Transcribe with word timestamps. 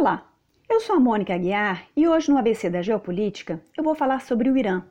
Olá, 0.00 0.32
eu 0.66 0.80
sou 0.80 0.96
a 0.96 0.98
Mônica 0.98 1.34
Aguiar 1.34 1.86
e 1.94 2.08
hoje 2.08 2.30
no 2.30 2.38
ABC 2.38 2.70
da 2.70 2.80
Geopolítica 2.80 3.60
eu 3.76 3.84
vou 3.84 3.94
falar 3.94 4.22
sobre 4.22 4.48
o 4.48 4.56
Irã. 4.56 4.82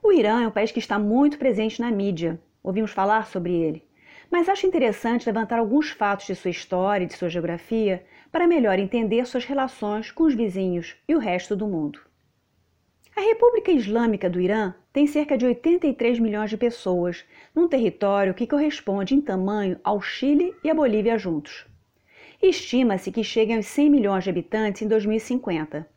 O 0.00 0.12
Irã 0.12 0.40
é 0.40 0.46
um 0.46 0.52
país 0.52 0.70
que 0.70 0.78
está 0.78 1.00
muito 1.00 1.36
presente 1.36 1.80
na 1.80 1.90
mídia, 1.90 2.40
ouvimos 2.62 2.92
falar 2.92 3.26
sobre 3.26 3.52
ele, 3.52 3.82
mas 4.30 4.48
acho 4.48 4.64
interessante 4.64 5.26
levantar 5.26 5.58
alguns 5.58 5.90
fatos 5.90 6.28
de 6.28 6.36
sua 6.36 6.52
história 6.52 7.02
e 7.04 7.08
de 7.08 7.14
sua 7.14 7.28
geografia 7.28 8.06
para 8.30 8.46
melhor 8.46 8.78
entender 8.78 9.26
suas 9.26 9.44
relações 9.44 10.12
com 10.12 10.22
os 10.22 10.34
vizinhos 10.34 10.94
e 11.08 11.16
o 11.16 11.18
resto 11.18 11.56
do 11.56 11.66
mundo. 11.66 11.98
A 13.16 13.22
República 13.22 13.72
Islâmica 13.72 14.30
do 14.30 14.40
Irã 14.40 14.74
tem 14.92 15.08
cerca 15.08 15.36
de 15.36 15.44
83 15.44 16.20
milhões 16.20 16.50
de 16.50 16.56
pessoas, 16.56 17.24
num 17.52 17.66
território 17.66 18.32
que 18.32 18.46
corresponde 18.46 19.12
em 19.12 19.20
tamanho 19.20 19.80
ao 19.82 20.00
Chile 20.00 20.54
e 20.62 20.70
a 20.70 20.74
Bolívia 20.74 21.18
juntos. 21.18 21.66
Estima-se 22.40 23.10
que 23.10 23.24
cheguem 23.24 23.56
aos 23.56 23.66
100 23.66 23.90
milhões 23.90 24.24
de 24.24 24.30
habitantes 24.30 24.82
em 24.82 24.88
2050. 24.88 25.88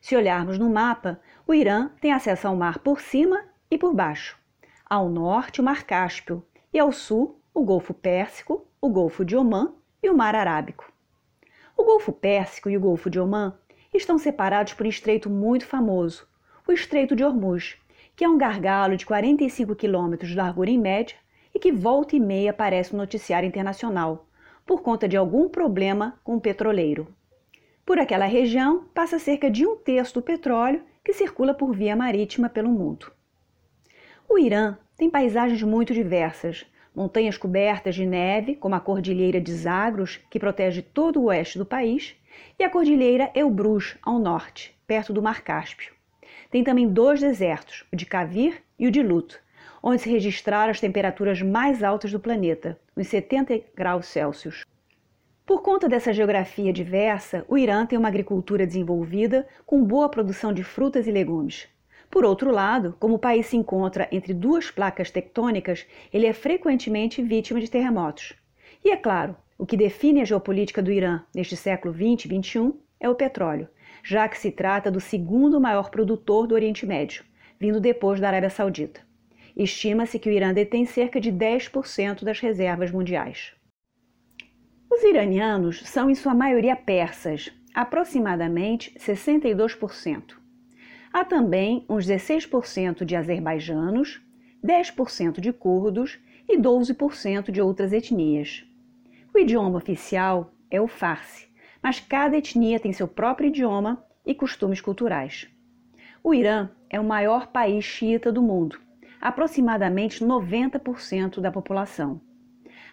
Se 0.00 0.14
olharmos 0.14 0.58
no 0.58 0.68
mapa, 0.68 1.20
o 1.46 1.54
Irã 1.54 1.90
tem 2.00 2.12
acesso 2.12 2.46
ao 2.46 2.56
mar 2.56 2.78
por 2.78 3.00
cima 3.00 3.44
e 3.70 3.78
por 3.78 3.94
baixo. 3.94 4.38
Ao 4.84 5.08
norte, 5.08 5.60
o 5.60 5.64
Mar 5.64 5.84
Cáspio, 5.84 6.44
e 6.72 6.78
ao 6.78 6.92
sul, 6.92 7.40
o 7.54 7.64
Golfo 7.64 7.94
Pérsico, 7.94 8.66
o 8.80 8.88
Golfo 8.88 9.24
de 9.24 9.36
Omã 9.36 9.72
e 10.02 10.10
o 10.10 10.16
Mar 10.16 10.34
Arábico. 10.34 10.92
O 11.76 11.84
Golfo 11.84 12.12
Pérsico 12.12 12.68
e 12.68 12.76
o 12.76 12.80
Golfo 12.80 13.08
de 13.08 13.18
Omã 13.18 13.54
estão 13.92 14.18
separados 14.18 14.74
por 14.74 14.86
um 14.86 14.88
estreito 14.88 15.28
muito 15.28 15.66
famoso, 15.66 16.28
o 16.66 16.72
Estreito 16.72 17.16
de 17.16 17.24
Hormuz, 17.24 17.76
que 18.14 18.24
é 18.24 18.28
um 18.28 18.38
gargalo 18.38 18.96
de 18.96 19.06
45 19.06 19.74
quilômetros 19.74 20.30
de 20.30 20.36
largura 20.36 20.70
em 20.70 20.78
média 20.78 21.16
e 21.54 21.58
que 21.58 21.72
volta 21.72 22.14
e 22.14 22.20
meia 22.20 22.50
aparece 22.50 22.92
no 22.92 22.98
noticiário 22.98 23.46
internacional, 23.46 24.28
por 24.70 24.82
conta 24.82 25.08
de 25.08 25.16
algum 25.16 25.48
problema 25.48 26.16
com 26.22 26.36
o 26.36 26.40
petroleiro. 26.40 27.12
Por 27.84 27.98
aquela 27.98 28.26
região 28.26 28.84
passa 28.94 29.18
cerca 29.18 29.50
de 29.50 29.66
um 29.66 29.74
terço 29.74 30.14
do 30.14 30.22
petróleo 30.22 30.84
que 31.04 31.12
circula 31.12 31.52
por 31.52 31.74
via 31.74 31.96
marítima 31.96 32.48
pelo 32.48 32.70
mundo. 32.70 33.10
O 34.28 34.38
Irã 34.38 34.78
tem 34.96 35.10
paisagens 35.10 35.60
muito 35.64 35.92
diversas, 35.92 36.64
montanhas 36.94 37.36
cobertas 37.36 37.96
de 37.96 38.06
neve, 38.06 38.54
como 38.54 38.76
a 38.76 38.80
Cordilheira 38.80 39.40
de 39.40 39.52
Zagros, 39.52 40.20
que 40.30 40.38
protege 40.38 40.82
todo 40.82 41.20
o 41.20 41.24
oeste 41.24 41.58
do 41.58 41.66
país, 41.66 42.14
e 42.56 42.62
a 42.62 42.70
Cordilheira 42.70 43.28
Elbrus, 43.34 43.96
ao 44.00 44.20
norte, 44.20 44.72
perto 44.86 45.12
do 45.12 45.20
Mar 45.20 45.42
Cáspio. 45.42 45.92
Tem 46.48 46.62
também 46.62 46.88
dois 46.88 47.18
desertos, 47.18 47.84
o 47.92 47.96
de 47.96 48.06
Kavir 48.06 48.62
e 48.78 48.86
o 48.86 48.90
de 48.92 49.02
Lut, 49.02 49.36
onde 49.82 50.02
se 50.02 50.08
registraram 50.08 50.70
as 50.70 50.78
temperaturas 50.78 51.42
mais 51.42 51.82
altas 51.82 52.12
do 52.12 52.20
planeta, 52.20 52.78
uns 53.00 53.08
70 53.08 53.62
graus 53.74 54.06
Celsius. 54.06 54.62
Por 55.46 55.62
conta 55.62 55.88
dessa 55.88 56.12
geografia 56.12 56.70
diversa, 56.70 57.46
o 57.48 57.56
Irã 57.56 57.86
tem 57.86 57.98
uma 57.98 58.08
agricultura 58.08 58.66
desenvolvida 58.66 59.48
com 59.64 59.82
boa 59.82 60.08
produção 60.08 60.52
de 60.52 60.62
frutas 60.62 61.06
e 61.06 61.10
legumes. 61.10 61.66
Por 62.10 62.24
outro 62.24 62.50
lado, 62.50 62.94
como 63.00 63.14
o 63.14 63.18
país 63.18 63.46
se 63.46 63.56
encontra 63.56 64.06
entre 64.12 64.34
duas 64.34 64.70
placas 64.70 65.10
tectônicas, 65.10 65.86
ele 66.12 66.26
é 66.26 66.32
frequentemente 66.32 67.22
vítima 67.22 67.58
de 67.58 67.70
terremotos. 67.70 68.34
E 68.84 68.90
é 68.90 68.96
claro, 68.96 69.34
o 69.56 69.64
que 69.64 69.76
define 69.76 70.20
a 70.20 70.24
geopolítica 70.24 70.82
do 70.82 70.92
Irã 70.92 71.22
neste 71.34 71.56
século 71.56 71.94
20 71.94 72.26
e 72.26 72.28
21 72.28 72.78
é 73.00 73.08
o 73.08 73.14
petróleo, 73.14 73.68
já 74.04 74.28
que 74.28 74.38
se 74.38 74.50
trata 74.50 74.90
do 74.90 75.00
segundo 75.00 75.58
maior 75.58 75.90
produtor 75.90 76.46
do 76.46 76.54
Oriente 76.54 76.84
Médio, 76.84 77.24
vindo 77.58 77.80
depois 77.80 78.20
da 78.20 78.28
Arábia 78.28 78.50
Saudita. 78.50 79.09
Estima-se 79.62 80.18
que 80.18 80.30
o 80.30 80.32
Irã 80.32 80.54
detém 80.54 80.86
cerca 80.86 81.20
de 81.20 81.30
10% 81.30 82.24
das 82.24 82.40
reservas 82.40 82.90
mundiais. 82.90 83.52
Os 84.90 85.02
iranianos 85.02 85.82
são 85.82 86.08
em 86.08 86.14
sua 86.14 86.32
maioria 86.32 86.74
persas, 86.74 87.52
aproximadamente 87.74 88.90
62%. 88.98 90.38
Há 91.12 91.26
também 91.26 91.84
uns 91.90 92.06
16% 92.06 93.04
de 93.04 93.14
azerbaijanos, 93.14 94.22
10% 94.64 95.40
de 95.40 95.52
curdos 95.52 96.18
e 96.48 96.56
12% 96.56 97.50
de 97.50 97.60
outras 97.60 97.92
etnias. 97.92 98.64
O 99.34 99.38
idioma 99.38 99.76
oficial 99.76 100.54
é 100.70 100.80
o 100.80 100.88
farsi, 100.88 101.48
mas 101.82 102.00
cada 102.00 102.38
etnia 102.38 102.80
tem 102.80 102.94
seu 102.94 103.06
próprio 103.06 103.48
idioma 103.48 104.02
e 104.24 104.34
costumes 104.34 104.80
culturais. 104.80 105.48
O 106.24 106.32
Irã 106.32 106.70
é 106.88 106.98
o 106.98 107.04
maior 107.04 107.48
país 107.48 107.84
xiita 107.84 108.32
do 108.32 108.40
mundo 108.40 108.80
aproximadamente 109.20 110.24
90% 110.24 111.40
da 111.40 111.52
população. 111.52 112.20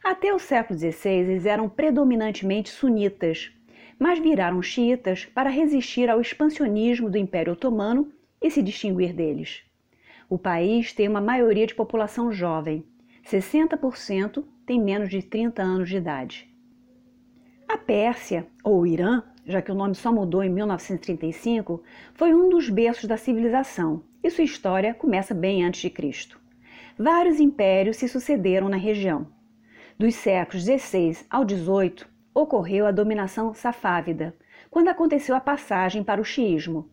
Até 0.04 0.34
o 0.34 0.40
século 0.40 0.78
XVI, 0.78 1.10
eles 1.10 1.46
eram 1.46 1.70
predominantemente 1.70 2.70
sunitas, 2.70 3.52
mas 4.00 4.20
viraram 4.20 4.62
xiitas 4.62 5.26
para 5.26 5.50
resistir 5.50 6.10
ao 6.10 6.22
expansionismo 6.22 7.10
do 7.10 7.18
Império 7.18 7.54
Otomano 7.54 8.12
e 8.42 8.52
se 8.52 8.62
distinguir 8.62 9.14
deles. 9.14 9.64
O 10.30 10.38
país 10.38 10.94
tem 10.94 11.08
uma 11.08 11.22
maioria 11.22 11.66
de 11.66 11.74
população 11.74 12.32
jovem, 12.32 12.84
60% 13.26 14.44
tem 14.66 14.80
menos 14.80 15.10
de 15.10 15.22
30 15.22 15.62
anos 15.64 15.90
de 15.90 15.98
idade. 15.98 16.54
A 17.68 17.78
Pérsia, 17.78 18.48
ou 18.64 18.86
Irã, 18.86 19.24
já 19.46 19.62
que 19.62 19.72
o 19.72 19.76
nome 19.76 19.96
só 19.96 20.12
mudou 20.12 20.44
em 20.44 20.50
1935, 20.50 21.82
foi 22.14 22.34
um 22.34 22.50
dos 22.50 22.70
berços 22.70 23.06
da 23.06 23.18
civilização 23.18 24.04
e 24.28 24.32
sua 24.32 24.44
história 24.44 24.94
começa 24.94 25.34
bem 25.34 25.64
antes 25.64 25.82
de 25.82 25.90
Cristo. 25.90 26.40
Vários 27.00 27.40
impérios 27.40 27.96
se 27.96 28.10
sucederam 28.10 28.68
na 28.68 28.76
região. 28.76 29.28
Dos 29.98 30.16
séculos 30.16 30.66
XVI 30.66 31.26
ao 31.30 31.48
XVIII, 31.48 32.06
ocorreu 32.34 32.86
a 32.86 32.92
dominação 32.92 33.54
safávida, 33.54 34.36
quando 34.70 34.90
aconteceu 34.90 35.34
a 35.34 35.40
passagem 35.40 36.04
para 36.04 36.20
o 36.20 36.26
xiismo. 36.26 36.90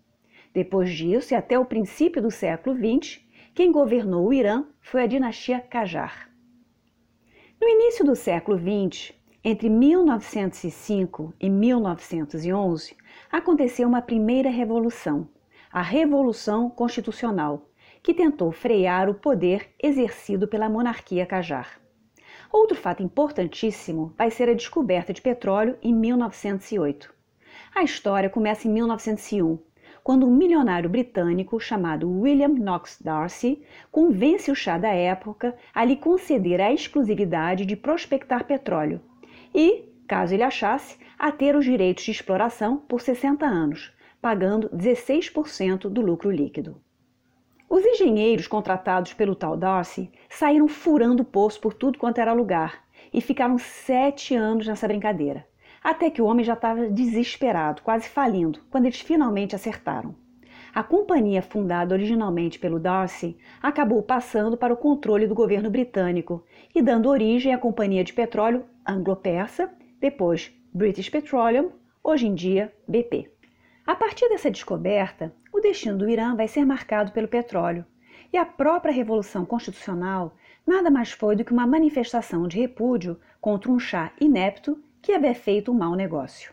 Depois 0.53 0.91
disso, 0.93 1.35
e 1.35 1.37
até 1.37 1.59
o 1.59 1.65
princípio 1.65 2.23
do 2.23 2.31
século 2.31 2.77
XX, 2.77 3.21
quem 3.53 3.73
governou 3.73 4.29
o 4.29 4.33
Irã 4.33 4.65
foi 4.81 5.03
a 5.03 5.07
dinastia 5.07 5.61
Qajar. 5.61 6.31
No 7.61 7.69
início 7.69 8.05
do 8.05 8.15
século 8.15 8.59
XX, 8.59 9.13
entre 9.43 9.69
1905 9.69 11.35
e 11.41 11.51
1911, 11.51 12.97
aconteceu 13.31 13.89
uma 13.89 14.01
primeira 14.01 14.51
revolução, 14.51 15.29
a 15.75 15.83
Revolução 15.83 16.71
Constitucional, 16.71 17.69
que 18.01 18.15
tentou 18.15 18.53
frear 18.53 19.11
o 19.11 19.15
poder 19.15 19.71
exercido 19.83 20.47
pela 20.47 20.69
monarquia 20.69 21.27
Qajar. 21.27 21.81
Outro 22.49 22.77
fato 22.77 23.03
importantíssimo 23.03 24.15
vai 24.17 24.31
ser 24.31 24.49
a 24.49 24.55
descoberta 24.55 25.13
de 25.13 25.21
petróleo 25.21 25.77
em 25.83 25.93
1908. 25.93 27.13
A 27.75 27.83
história 27.83 28.31
começa 28.31 28.69
em 28.69 28.71
1901, 28.71 29.59
quando 30.05 30.29
um 30.29 30.31
milionário 30.31 30.89
britânico 30.89 31.59
chamado 31.59 32.09
William 32.09 32.55
Knox 32.55 33.03
Darcy 33.03 33.61
convence 33.91 34.53
o 34.53 34.55
chá 34.55 34.79
da 34.79 34.91
época 34.91 35.57
a 35.75 35.85
lhe 35.85 35.97
conceder 35.97 36.61
a 36.61 36.73
exclusividade 36.73 37.67
de 37.67 37.75
prospectar 37.75 38.45
petróleo 38.45 39.01
e, 39.53 39.89
caso 40.07 40.35
ele 40.35 40.45
achasse, 40.45 40.97
a 41.19 41.33
ter 41.33 41.57
os 41.57 41.65
direitos 41.65 42.05
de 42.05 42.13
exploração 42.13 42.77
por 42.77 43.01
60 43.01 43.45
anos, 43.45 43.93
pagando 44.25 44.71
16% 44.71 45.81
do 45.81 46.01
lucro 46.01 46.31
líquido. 46.31 46.81
Os 47.69 47.85
engenheiros 47.85 48.47
contratados 48.47 49.13
pelo 49.13 49.35
tal 49.35 49.55
Darcy 49.55 50.11
saíram 50.31 50.67
furando 50.67 51.23
o 51.23 51.27
poço 51.27 51.61
por 51.61 51.75
tudo 51.75 51.99
quanto 51.99 52.23
era 52.23 52.33
lugar 52.33 52.85
e 53.13 53.21
ficaram 53.21 53.59
sete 53.59 54.35
anos 54.35 54.67
nessa 54.67 54.89
brincadeira, 54.89 55.47
até 55.83 56.09
que 56.09 56.23
o 56.23 56.25
homem 56.25 56.43
já 56.43 56.55
estava 56.55 56.89
desesperado, 56.89 57.83
quase 57.83 58.09
falindo, 58.09 58.61
quando 58.71 58.87
eles 58.87 58.99
finalmente 58.99 59.55
acertaram. 59.55 60.15
A 60.75 60.83
companhia 60.83 61.43
fundada 61.43 61.95
originalmente 61.95 62.59
pelo 62.59 62.81
Darcy 62.81 63.37
acabou 63.61 64.03
passando 64.03 64.57
para 64.57 64.73
o 64.73 64.79
controle 64.79 65.27
do 65.27 65.35
governo 65.35 65.69
britânico 65.69 66.43
e 66.75 66.81
dando 66.81 67.11
origem 67.11 67.53
à 67.53 67.59
Companhia 67.59 68.03
de 68.03 68.15
Petróleo 68.15 68.65
Anglo-Persa, 68.89 69.71
depois 70.01 70.51
British 70.73 71.11
Petroleum, 71.11 71.73
hoje 72.03 72.27
em 72.27 72.35
dia 72.35 72.73
BP. 72.89 73.34
A 73.87 73.95
partir 73.95 74.31
dessa 74.31 74.51
descoberta, 74.51 75.35
o 75.53 75.61
destino 75.61 75.99
do 75.99 76.09
Irã 76.09 76.35
vai 76.35 76.49
ser 76.49 76.65
marcado 76.65 77.13
pelo 77.13 77.29
petróleo, 77.29 77.85
e 78.33 78.39
a 78.39 78.45
própria 78.45 78.91
Revolução 78.91 79.45
Constitucional 79.45 80.35
nada 80.67 80.91
mais 80.91 81.13
foi 81.13 81.37
do 81.37 81.45
que 81.45 81.53
uma 81.53 81.67
manifestação 81.67 82.49
de 82.49 82.59
repúdio 82.59 83.21
contra 83.43 83.71
um 83.71 83.79
chá 83.79 84.11
inepto 84.19 84.83
que 85.03 85.13
havia 85.13 85.35
feito 85.35 85.71
um 85.71 85.75
mau 85.75 85.95
negócio. 85.95 86.51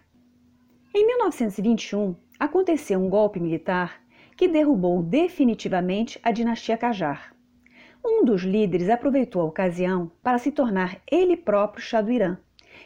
Em 0.94 1.08
1921, 1.08 2.14
aconteceu 2.38 3.00
um 3.00 3.10
golpe 3.10 3.40
militar 3.40 4.02
que 4.36 4.50
derrubou 4.50 5.02
definitivamente 5.02 6.20
a 6.22 6.32
dinastia 6.32 6.78
Qajar. 6.78 7.34
Um 8.04 8.26
dos 8.26 8.42
líderes 8.42 8.90
aproveitou 8.90 9.42
a 9.44 9.46
ocasião 9.46 10.12
para 10.22 10.38
se 10.38 10.52
tornar 10.52 11.00
ele 11.10 11.38
próprio 11.38 11.82
chá 11.82 12.02
do 12.02 12.12
Irã 12.12 12.38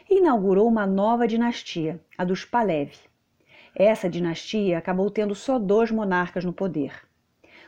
e 0.08 0.18
inaugurou 0.18 0.68
uma 0.68 0.86
nova 0.86 1.26
dinastia, 1.26 2.00
a 2.16 2.22
dos 2.22 2.44
Pahlavi. 2.44 3.05
Essa 3.78 4.08
dinastia 4.08 4.78
acabou 4.78 5.10
tendo 5.10 5.34
só 5.34 5.58
dois 5.58 5.90
monarcas 5.90 6.46
no 6.46 6.52
poder. 6.52 6.94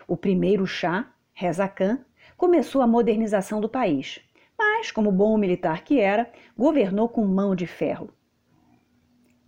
O 0.07 0.17
primeiro 0.17 0.67
Shah, 0.67 1.13
Reza 1.35 1.69
Khan, 1.69 1.99
começou 2.35 2.81
a 2.81 2.87
modernização 2.87 3.61
do 3.61 3.69
país, 3.69 4.19
mas, 4.59 4.91
como 4.91 5.13
bom 5.13 5.37
militar 5.37 5.85
que 5.85 6.01
era, 6.01 6.33
governou 6.57 7.11
com 7.11 7.27
mão 7.27 7.55
de 7.55 7.67
ferro. 7.67 8.09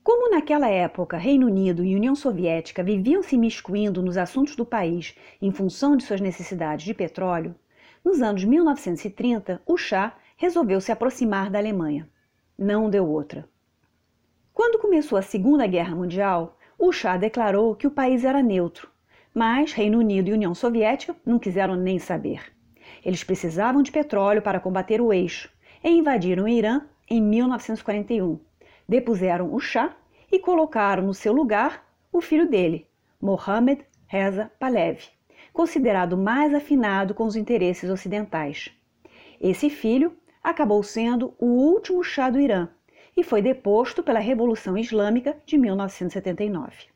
Como 0.02 0.28
na 0.28 0.36
naquela 0.36 0.68
época 0.68 1.16
Reino 1.16 1.46
Unido 1.46 1.82
e 1.82 1.96
União 1.96 2.14
Soviética 2.14 2.82
viviam 2.82 3.22
se 3.22 3.38
miscuindo 3.38 4.02
nos 4.02 4.18
assuntos 4.18 4.54
do 4.54 4.66
país 4.66 5.14
em 5.40 5.50
função 5.50 5.96
de 5.96 6.04
suas 6.04 6.20
necessidades 6.20 6.84
de 6.84 6.92
petróleo, 6.92 7.54
nos 8.04 8.20
anos 8.20 8.44
1930 8.44 9.62
o 9.64 9.78
chá 9.78 10.14
resolveu 10.36 10.78
se 10.78 10.92
aproximar 10.92 11.48
da 11.48 11.58
Alemanha. 11.58 12.06
Não 12.58 12.90
deu 12.90 13.08
outra. 13.08 13.48
Quando 14.60 14.78
começou 14.78 15.16
a 15.16 15.22
Segunda 15.22 15.66
Guerra 15.66 15.96
Mundial, 15.96 16.58
o 16.78 16.92
chá 16.92 17.16
declarou 17.16 17.74
que 17.74 17.86
o 17.86 17.90
país 17.90 18.26
era 18.26 18.42
neutro, 18.42 18.90
mas 19.34 19.72
Reino 19.72 19.98
Unido 19.98 20.28
e 20.28 20.34
União 20.34 20.54
Soviética 20.54 21.16
não 21.24 21.38
quiseram 21.38 21.76
nem 21.76 21.98
saber. 21.98 22.52
Eles 23.02 23.24
precisavam 23.24 23.82
de 23.82 23.90
petróleo 23.90 24.42
para 24.42 24.60
combater 24.60 25.00
o 25.00 25.14
eixo 25.14 25.50
e 25.82 25.88
invadiram 25.88 26.44
o 26.44 26.48
Irã 26.48 26.82
em 27.08 27.22
1941. 27.22 28.38
Depuseram 28.86 29.54
o 29.54 29.58
chá 29.58 29.96
e 30.30 30.38
colocaram 30.38 31.04
no 31.04 31.14
seu 31.14 31.32
lugar 31.32 31.82
o 32.12 32.20
filho 32.20 32.46
dele, 32.46 32.86
Mohammad 33.18 33.80
Reza 34.06 34.52
Pahlavi, 34.60 35.08
considerado 35.54 36.18
mais 36.18 36.52
afinado 36.52 37.14
com 37.14 37.24
os 37.24 37.34
interesses 37.34 37.88
ocidentais. 37.88 38.70
Esse 39.40 39.70
filho 39.70 40.14
acabou 40.44 40.82
sendo 40.82 41.32
o 41.38 41.46
último 41.46 42.04
chá 42.04 42.28
do 42.28 42.38
Irã 42.38 42.68
e 43.16 43.22
foi 43.22 43.42
deposto 43.42 44.02
pela 44.02 44.18
Revolução 44.18 44.76
Islâmica 44.76 45.36
de 45.44 45.58
1979. 45.58 46.88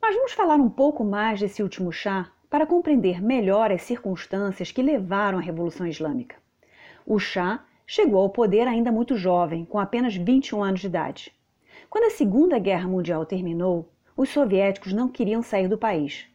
Mas 0.00 0.14
vamos 0.14 0.32
falar 0.32 0.56
um 0.56 0.68
pouco 0.68 1.04
mais 1.04 1.40
desse 1.40 1.62
último 1.62 1.92
chá 1.92 2.30
para 2.48 2.66
compreender 2.66 3.22
melhor 3.22 3.70
as 3.70 3.82
circunstâncias 3.82 4.72
que 4.72 4.82
levaram 4.82 5.38
à 5.38 5.40
Revolução 5.40 5.86
Islâmica. 5.86 6.36
O 7.04 7.18
chá 7.18 7.64
chegou 7.86 8.20
ao 8.20 8.30
poder 8.30 8.68
ainda 8.68 8.92
muito 8.92 9.16
jovem, 9.16 9.64
com 9.64 9.78
apenas 9.78 10.14
21 10.14 10.62
anos 10.62 10.80
de 10.80 10.86
idade. 10.86 11.32
Quando 11.90 12.04
a 12.04 12.10
Segunda 12.10 12.58
Guerra 12.58 12.86
Mundial 12.86 13.24
terminou, 13.24 13.90
os 14.16 14.28
soviéticos 14.28 14.92
não 14.92 15.08
queriam 15.08 15.42
sair 15.42 15.68
do 15.68 15.78
país. 15.78 16.26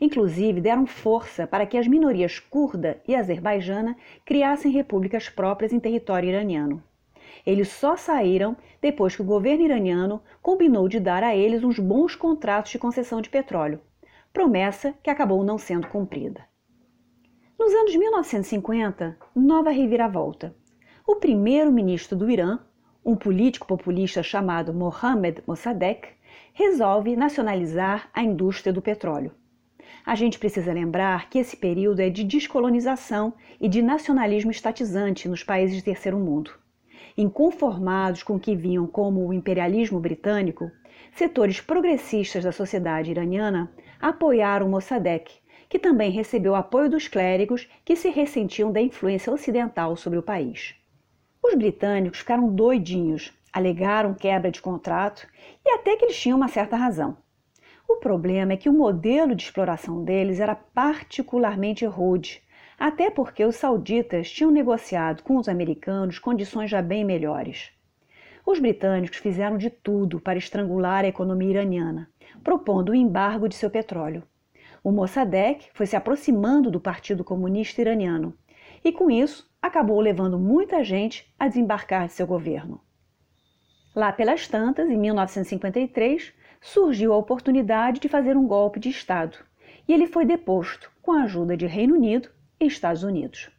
Inclusive, 0.00 0.60
deram 0.60 0.86
força 0.86 1.46
para 1.46 1.64
que 1.64 1.78
as 1.78 1.86
minorias 1.86 2.38
curda 2.38 3.00
e 3.06 3.14
azerbaijana 3.14 3.96
criassem 4.24 4.72
repúblicas 4.72 5.28
próprias 5.28 5.72
em 5.72 5.80
território 5.80 6.28
iraniano. 6.28 6.82
Eles 7.44 7.68
só 7.68 7.96
saíram 7.96 8.56
depois 8.80 9.16
que 9.16 9.22
o 9.22 9.26
governo 9.26 9.64
iraniano 9.64 10.22
combinou 10.40 10.88
de 10.88 11.00
dar 11.00 11.22
a 11.22 11.34
eles 11.34 11.64
uns 11.64 11.78
bons 11.78 12.14
contratos 12.14 12.70
de 12.70 12.78
concessão 12.78 13.20
de 13.20 13.28
petróleo, 13.28 13.80
promessa 14.32 14.94
que 15.02 15.10
acabou 15.10 15.42
não 15.42 15.58
sendo 15.58 15.88
cumprida. 15.88 16.44
Nos 17.58 17.72
anos 17.72 17.96
1950, 17.96 19.16
nova 19.34 19.70
reviravolta. 19.70 20.54
O 21.06 21.16
primeiro-ministro 21.16 22.16
do 22.16 22.30
Irã, 22.30 22.58
um 23.04 23.16
político 23.16 23.66
populista 23.66 24.22
chamado 24.22 24.74
Mohammad 24.74 25.38
Mossadegh, 25.46 26.08
resolve 26.52 27.16
nacionalizar 27.16 28.10
a 28.12 28.22
indústria 28.22 28.72
do 28.72 28.82
petróleo. 28.82 29.32
A 30.04 30.14
gente 30.14 30.38
precisa 30.38 30.72
lembrar 30.72 31.30
que 31.30 31.38
esse 31.38 31.56
período 31.56 32.00
é 32.00 32.10
de 32.10 32.24
descolonização 32.24 33.34
e 33.60 33.68
de 33.68 33.82
nacionalismo 33.82 34.50
estatizante 34.50 35.28
nos 35.28 35.42
países 35.42 35.76
de 35.76 35.82
terceiro 35.82 36.18
mundo. 36.18 36.50
Inconformados 37.16 38.22
com 38.22 38.34
o 38.34 38.40
que 38.40 38.54
viam 38.54 38.86
como 38.86 39.26
o 39.26 39.32
imperialismo 39.32 39.98
britânico, 39.98 40.70
setores 41.14 41.62
progressistas 41.62 42.44
da 42.44 42.52
sociedade 42.52 43.10
iraniana 43.10 43.72
apoiaram 43.98 44.68
Mossadegh, 44.68 45.24
que 45.66 45.78
também 45.78 46.10
recebeu 46.10 46.54
apoio 46.54 46.90
dos 46.90 47.08
clérigos 47.08 47.68
que 47.86 47.96
se 47.96 48.10
ressentiam 48.10 48.70
da 48.70 48.82
influência 48.82 49.32
ocidental 49.32 49.96
sobre 49.96 50.18
o 50.18 50.22
país. 50.22 50.74
Os 51.42 51.54
britânicos 51.54 52.18
ficaram 52.18 52.54
doidinhos, 52.54 53.32
alegaram 53.50 54.12
quebra 54.12 54.50
de 54.50 54.60
contrato 54.60 55.26
e 55.64 55.70
até 55.70 55.96
que 55.96 56.04
eles 56.04 56.20
tinham 56.20 56.36
uma 56.36 56.48
certa 56.48 56.76
razão. 56.76 57.16
O 57.88 57.96
problema 57.96 58.52
é 58.52 58.56
que 58.58 58.68
o 58.68 58.74
modelo 58.74 59.34
de 59.34 59.44
exploração 59.44 60.04
deles 60.04 60.38
era 60.38 60.54
particularmente 60.54 61.86
rude, 61.86 62.42
até 62.78 63.10
porque 63.10 63.44
os 63.44 63.56
sauditas 63.56 64.30
tinham 64.30 64.50
negociado 64.50 65.22
com 65.22 65.36
os 65.36 65.48
americanos 65.48 66.18
condições 66.18 66.70
já 66.70 66.82
bem 66.82 67.04
melhores. 67.04 67.70
Os 68.44 68.58
britânicos 68.58 69.18
fizeram 69.18 69.56
de 69.56 69.70
tudo 69.70 70.20
para 70.20 70.38
estrangular 70.38 71.04
a 71.04 71.08
economia 71.08 71.50
iraniana, 71.50 72.08
propondo 72.44 72.90
o 72.90 72.94
embargo 72.94 73.48
de 73.48 73.54
seu 73.54 73.70
petróleo. 73.70 74.22
O 74.84 74.92
Mossadegh 74.92 75.64
foi 75.74 75.86
se 75.86 75.96
aproximando 75.96 76.70
do 76.70 76.80
Partido 76.80 77.24
Comunista 77.24 77.80
Iraniano 77.80 78.34
e, 78.84 78.92
com 78.92 79.10
isso, 79.10 79.50
acabou 79.60 80.00
levando 80.00 80.38
muita 80.38 80.84
gente 80.84 81.32
a 81.38 81.48
desembarcar 81.48 82.06
de 82.06 82.12
seu 82.12 82.26
governo. 82.26 82.80
Lá 83.94 84.12
pelas 84.12 84.46
tantas, 84.46 84.88
em 84.88 84.96
1953, 84.96 86.32
surgiu 86.60 87.12
a 87.12 87.16
oportunidade 87.16 87.98
de 87.98 88.08
fazer 88.08 88.36
um 88.36 88.46
golpe 88.46 88.78
de 88.78 88.90
Estado 88.90 89.38
e 89.88 89.92
ele 89.92 90.06
foi 90.06 90.24
deposto 90.24 90.90
com 91.02 91.12
a 91.12 91.22
ajuda 91.22 91.56
de 91.56 91.66
Reino 91.66 91.94
Unido 91.94 92.28
e 92.58 92.66
Estados 92.66 93.02
Unidos. 93.02 93.50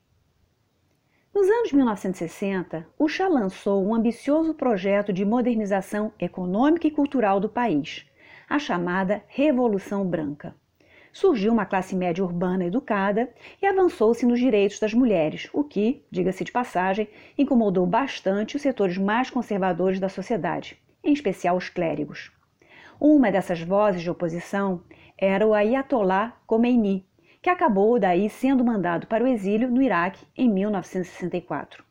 Nos 1.34 1.48
anos 1.48 1.72
1960, 1.72 2.88
o 2.98 3.08
Shah 3.08 3.28
lançou 3.28 3.86
um 3.86 3.94
ambicioso 3.94 4.56
projeto 4.56 5.14
de 5.14 5.24
modernização 5.24 6.12
econômica 6.20 6.88
e 6.88 6.92
cultural 6.92 7.40
do 7.40 7.48
país, 7.48 8.08
a 8.50 8.58
chamada 8.58 9.24
Revolução 9.28 10.04
Branca. 10.04 10.56
Surgiu 11.14 11.54
uma 11.54 11.66
classe 11.66 11.96
média 11.96 12.24
urbana 12.24 12.66
educada 12.66 13.30
e 13.62 13.66
avançou-se 13.66 14.26
nos 14.26 14.40
direitos 14.40 14.80
das 14.80 14.94
mulheres, 14.94 15.48
o 15.54 15.64
que, 15.64 16.04
diga-se 16.10 16.44
de 16.44 16.52
passagem, 16.52 17.08
incomodou 17.38 17.86
bastante 17.86 18.56
os 18.56 18.62
setores 18.62 18.98
mais 18.98 19.30
conservadores 19.30 20.00
da 20.00 20.10
sociedade, 20.10 20.82
em 21.04 21.14
especial 21.14 21.56
os 21.56 21.70
clérigos. 21.70 22.32
Uma 23.00 23.32
dessas 23.32 23.62
vozes 23.62 24.02
de 24.02 24.10
oposição 24.10 24.82
era 25.16 25.46
o 25.46 25.54
Ayatollah 25.54 26.36
Khomeini, 26.48 27.06
que 27.48 27.52
acabou 27.52 27.98
daí 27.98 28.30
sendo 28.30 28.62
mandado 28.62 29.08
para 29.08 29.24
o 29.24 29.28
exílio 29.28 29.72
no 29.72 29.82
Iraque 29.82 30.28
em 30.36 30.50
1964. 30.50 31.82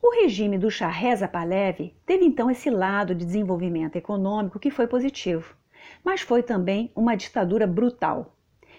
O 0.00 0.10
regime 0.22 0.56
do 0.56 0.70
Shah 0.70 0.88
Reza 0.88 1.28
Pahlavi 1.28 1.94
teve 2.06 2.24
então 2.24 2.50
esse 2.50 2.70
lado 2.70 3.14
de 3.14 3.26
desenvolvimento 3.26 3.96
econômico 3.96 4.58
que 4.58 4.70
foi 4.70 4.86
positivo, 4.86 5.54
mas 6.02 6.22
foi 6.22 6.42
também 6.42 6.90
uma 6.96 7.14
ditadura 7.14 7.66
brutal. 7.66 8.34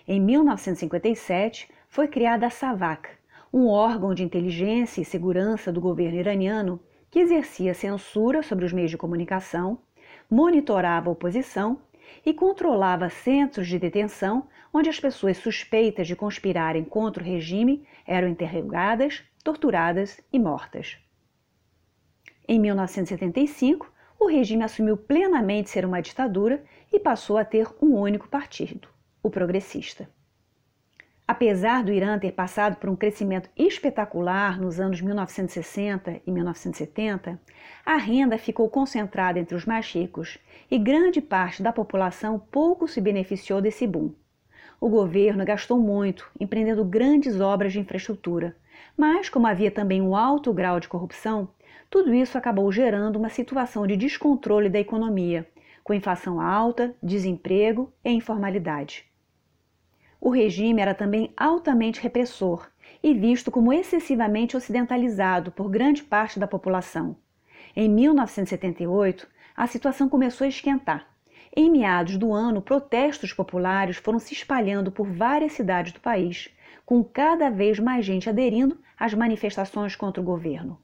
Em 0.07 0.19
1957 0.19 1.71
foi 1.87 2.07
criada 2.07 2.47
a 2.47 2.49
SAVAK, 2.49 3.07
um 3.53 3.67
órgão 3.67 4.15
de 4.15 4.23
inteligência 4.23 5.01
e 5.01 5.05
segurança 5.05 5.71
do 5.71 5.79
governo 5.79 6.17
iraniano 6.17 6.79
que 7.11 7.19
exercia 7.19 7.75
censura 7.75 8.41
sobre 8.41 8.65
os 8.65 8.73
meios 8.73 8.89
de 8.89 8.97
comunicação 8.97 9.77
monitorava 10.31 11.09
a 11.09 11.13
oposição 11.13 11.79
e 12.25 12.33
controlava 12.33 13.09
centros 13.09 13.67
de 13.67 13.79
detenção 13.79 14.47
onde 14.73 14.89
as 14.89 14.99
pessoas 14.99 15.37
suspeitas 15.37 16.07
de 16.07 16.15
conspirarem 16.15 16.83
contra 16.83 17.23
o 17.23 17.25
regime 17.25 17.85
eram 18.05 18.27
interrogadas, 18.27 19.23
torturadas 19.43 20.19
e 20.31 20.39
mortas. 20.39 20.97
Em 22.47 22.59
1975, 22.59 23.91
o 24.19 24.27
regime 24.27 24.63
assumiu 24.63 24.97
plenamente 24.97 25.69
ser 25.69 25.85
uma 25.85 26.01
ditadura 26.01 26.63
e 26.91 26.99
passou 26.99 27.37
a 27.37 27.45
ter 27.45 27.67
um 27.81 27.95
único 27.95 28.27
partido, 28.27 28.87
o 29.21 29.29
progressista. 29.29 30.09
Apesar 31.27 31.83
do 31.83 31.91
Irã 31.91 32.19
ter 32.19 32.33
passado 32.33 32.75
por 32.75 32.87
um 32.87 32.95
crescimento 32.95 33.49
espetacular 33.57 34.61
nos 34.61 34.79
anos 34.79 35.01
1960 35.01 36.21
e 36.25 36.31
1970, 36.31 37.41
a 37.83 37.97
renda 37.97 38.37
ficou 38.37 38.69
concentrada 38.69 39.39
entre 39.39 39.55
os 39.55 39.65
mais 39.65 39.91
ricos 39.91 40.37
e 40.69 40.77
grande 40.77 41.21
parte 41.21 41.63
da 41.63 41.73
população 41.73 42.37
pouco 42.37 42.87
se 42.87 43.01
beneficiou 43.01 43.59
desse 43.59 43.87
boom. 43.87 44.13
O 44.79 44.87
governo 44.87 45.43
gastou 45.43 45.79
muito, 45.79 46.29
empreendendo 46.39 46.85
grandes 46.85 47.41
obras 47.41 47.73
de 47.73 47.79
infraestrutura, 47.79 48.55
mas, 48.95 49.27
como 49.27 49.47
havia 49.47 49.71
também 49.71 50.03
um 50.03 50.15
alto 50.15 50.53
grau 50.53 50.79
de 50.79 50.87
corrupção, 50.87 51.49
tudo 51.89 52.13
isso 52.13 52.37
acabou 52.37 52.71
gerando 52.71 53.15
uma 53.15 53.29
situação 53.29 53.87
de 53.87 53.97
descontrole 53.97 54.69
da 54.69 54.79
economia, 54.79 55.47
com 55.83 55.93
inflação 55.93 56.39
alta, 56.39 56.93
desemprego 57.01 57.91
e 58.03 58.11
informalidade. 58.11 59.05
O 60.25 60.31
regime 60.31 60.81
era 60.81 60.95
também 60.95 61.31
altamente 61.37 62.01
repressor 62.01 62.67
e 63.03 63.13
visto 63.13 63.51
como 63.51 63.71
excessivamente 63.71 64.57
ocidentalizado 64.57 65.51
por 65.51 65.69
grande 65.69 66.03
parte 66.03 66.39
da 66.39 66.47
população. 66.47 67.15
Em 67.75 67.87
1978, 67.87 69.27
a 69.55 69.67
situação 69.67 70.09
começou 70.09 70.45
a 70.45 70.47
esquentar. 70.47 71.07
Em 71.55 71.69
meados 71.69 72.17
do 72.17 72.33
ano, 72.33 72.59
protestos 72.59 73.33
populares 73.33 73.97
foram 73.97 74.17
se 74.17 74.33
espalhando 74.33 74.91
por 74.91 75.05
várias 75.05 75.51
cidades 75.51 75.93
do 75.93 75.99
país, 75.99 76.49
com 76.83 77.03
cada 77.03 77.51
vez 77.51 77.77
mais 77.77 78.03
gente 78.03 78.27
aderindo 78.27 78.79
às 78.97 79.13
manifestações 79.13 79.95
contra 79.95 80.23
o 80.23 80.25
governo. 80.25 80.81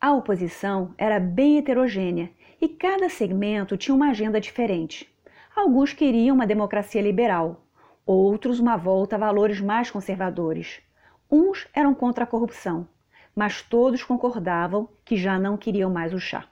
A 0.00 0.12
oposição 0.12 0.94
era 0.96 1.18
bem 1.18 1.58
heterogênea 1.58 2.30
e 2.60 2.68
cada 2.68 3.08
segmento 3.08 3.76
tinha 3.76 3.92
uma 3.96 4.10
agenda 4.10 4.40
diferente. 4.40 5.12
Alguns 5.52 5.92
queriam 5.92 6.36
uma 6.36 6.46
democracia 6.46 7.02
liberal, 7.02 7.65
outros 8.06 8.60
uma 8.60 8.76
volta 8.76 9.16
a 9.16 9.18
valores 9.18 9.60
mais 9.60 9.90
conservadores. 9.90 10.80
Uns 11.28 11.66
eram 11.74 11.92
contra 11.92 12.22
a 12.22 12.26
corrupção, 12.26 12.86
mas 13.34 13.60
todos 13.60 14.04
concordavam 14.04 14.88
que 15.04 15.16
já 15.16 15.38
não 15.38 15.56
queriam 15.56 15.90
mais 15.90 16.14
o 16.14 16.20
chá. 16.20 16.48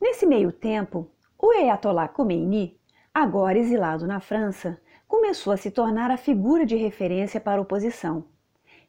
Nesse 0.00 0.24
meio 0.24 0.50
tempo, 0.50 1.10
o 1.38 1.50
Ayatollah 1.50 2.08
Khomeini, 2.08 2.80
agora 3.12 3.58
exilado 3.58 4.06
na 4.06 4.18
França, 4.18 4.80
começou 5.06 5.52
a 5.52 5.56
se 5.58 5.70
tornar 5.70 6.10
a 6.10 6.16
figura 6.16 6.64
de 6.64 6.76
referência 6.76 7.40
para 7.40 7.58
a 7.58 7.62
oposição. 7.62 8.24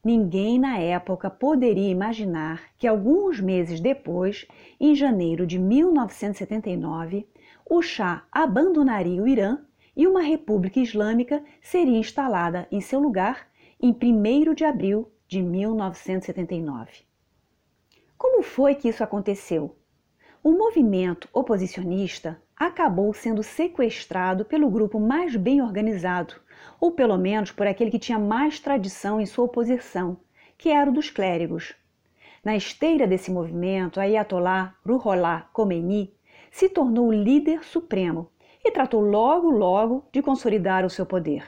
Ninguém 0.03 0.57
na 0.57 0.79
época 0.79 1.29
poderia 1.29 1.91
imaginar 1.91 2.63
que 2.77 2.87
alguns 2.87 3.39
meses 3.39 3.79
depois, 3.79 4.47
em 4.79 4.95
janeiro 4.95 5.45
de 5.45 5.59
1979, 5.59 7.27
o 7.69 7.81
Shah 7.81 8.23
abandonaria 8.31 9.21
o 9.21 9.27
Irã 9.27 9.59
e 9.95 10.07
uma 10.07 10.21
república 10.21 10.79
islâmica 10.79 11.43
seria 11.61 11.97
instalada 11.97 12.67
em 12.71 12.81
seu 12.81 12.99
lugar 12.99 13.47
em 13.81 13.91
1 13.91 14.53
de 14.53 14.63
abril 14.63 15.11
de 15.27 15.41
1979. 15.41 17.03
Como 18.17 18.43
foi 18.43 18.75
que 18.75 18.89
isso 18.89 19.03
aconteceu? 19.03 19.75
O 20.43 20.51
movimento 20.51 21.27
oposicionista 21.33 22.41
acabou 22.55 23.13
sendo 23.13 23.41
sequestrado 23.41 24.45
pelo 24.45 24.69
grupo 24.69 24.99
mais 24.99 25.35
bem 25.35 25.61
organizado, 25.61 26.35
ou 26.79 26.91
pelo 26.91 27.17
menos 27.17 27.51
por 27.51 27.65
aquele 27.65 27.91
que 27.91 27.99
tinha 27.99 28.19
mais 28.19 28.59
tradição 28.59 29.19
em 29.19 29.25
sua 29.25 29.45
oposição, 29.45 30.17
que 30.57 30.69
era 30.69 30.89
o 30.89 30.93
dos 30.93 31.09
clérigos. 31.09 31.75
Na 32.43 32.55
esteira 32.55 33.07
desse 33.07 33.31
movimento, 33.31 33.99
Ayatollah 33.99 34.75
Ruhollah 34.85 35.49
Khomeini 35.53 36.13
se 36.51 36.69
tornou 36.69 37.07
o 37.07 37.13
líder 37.13 37.63
supremo 37.63 38.29
e 38.63 38.71
tratou 38.71 39.01
logo 39.01 39.49
logo 39.49 40.05
de 40.11 40.21
consolidar 40.21 40.85
o 40.85 40.89
seu 40.89 41.05
poder. 41.05 41.43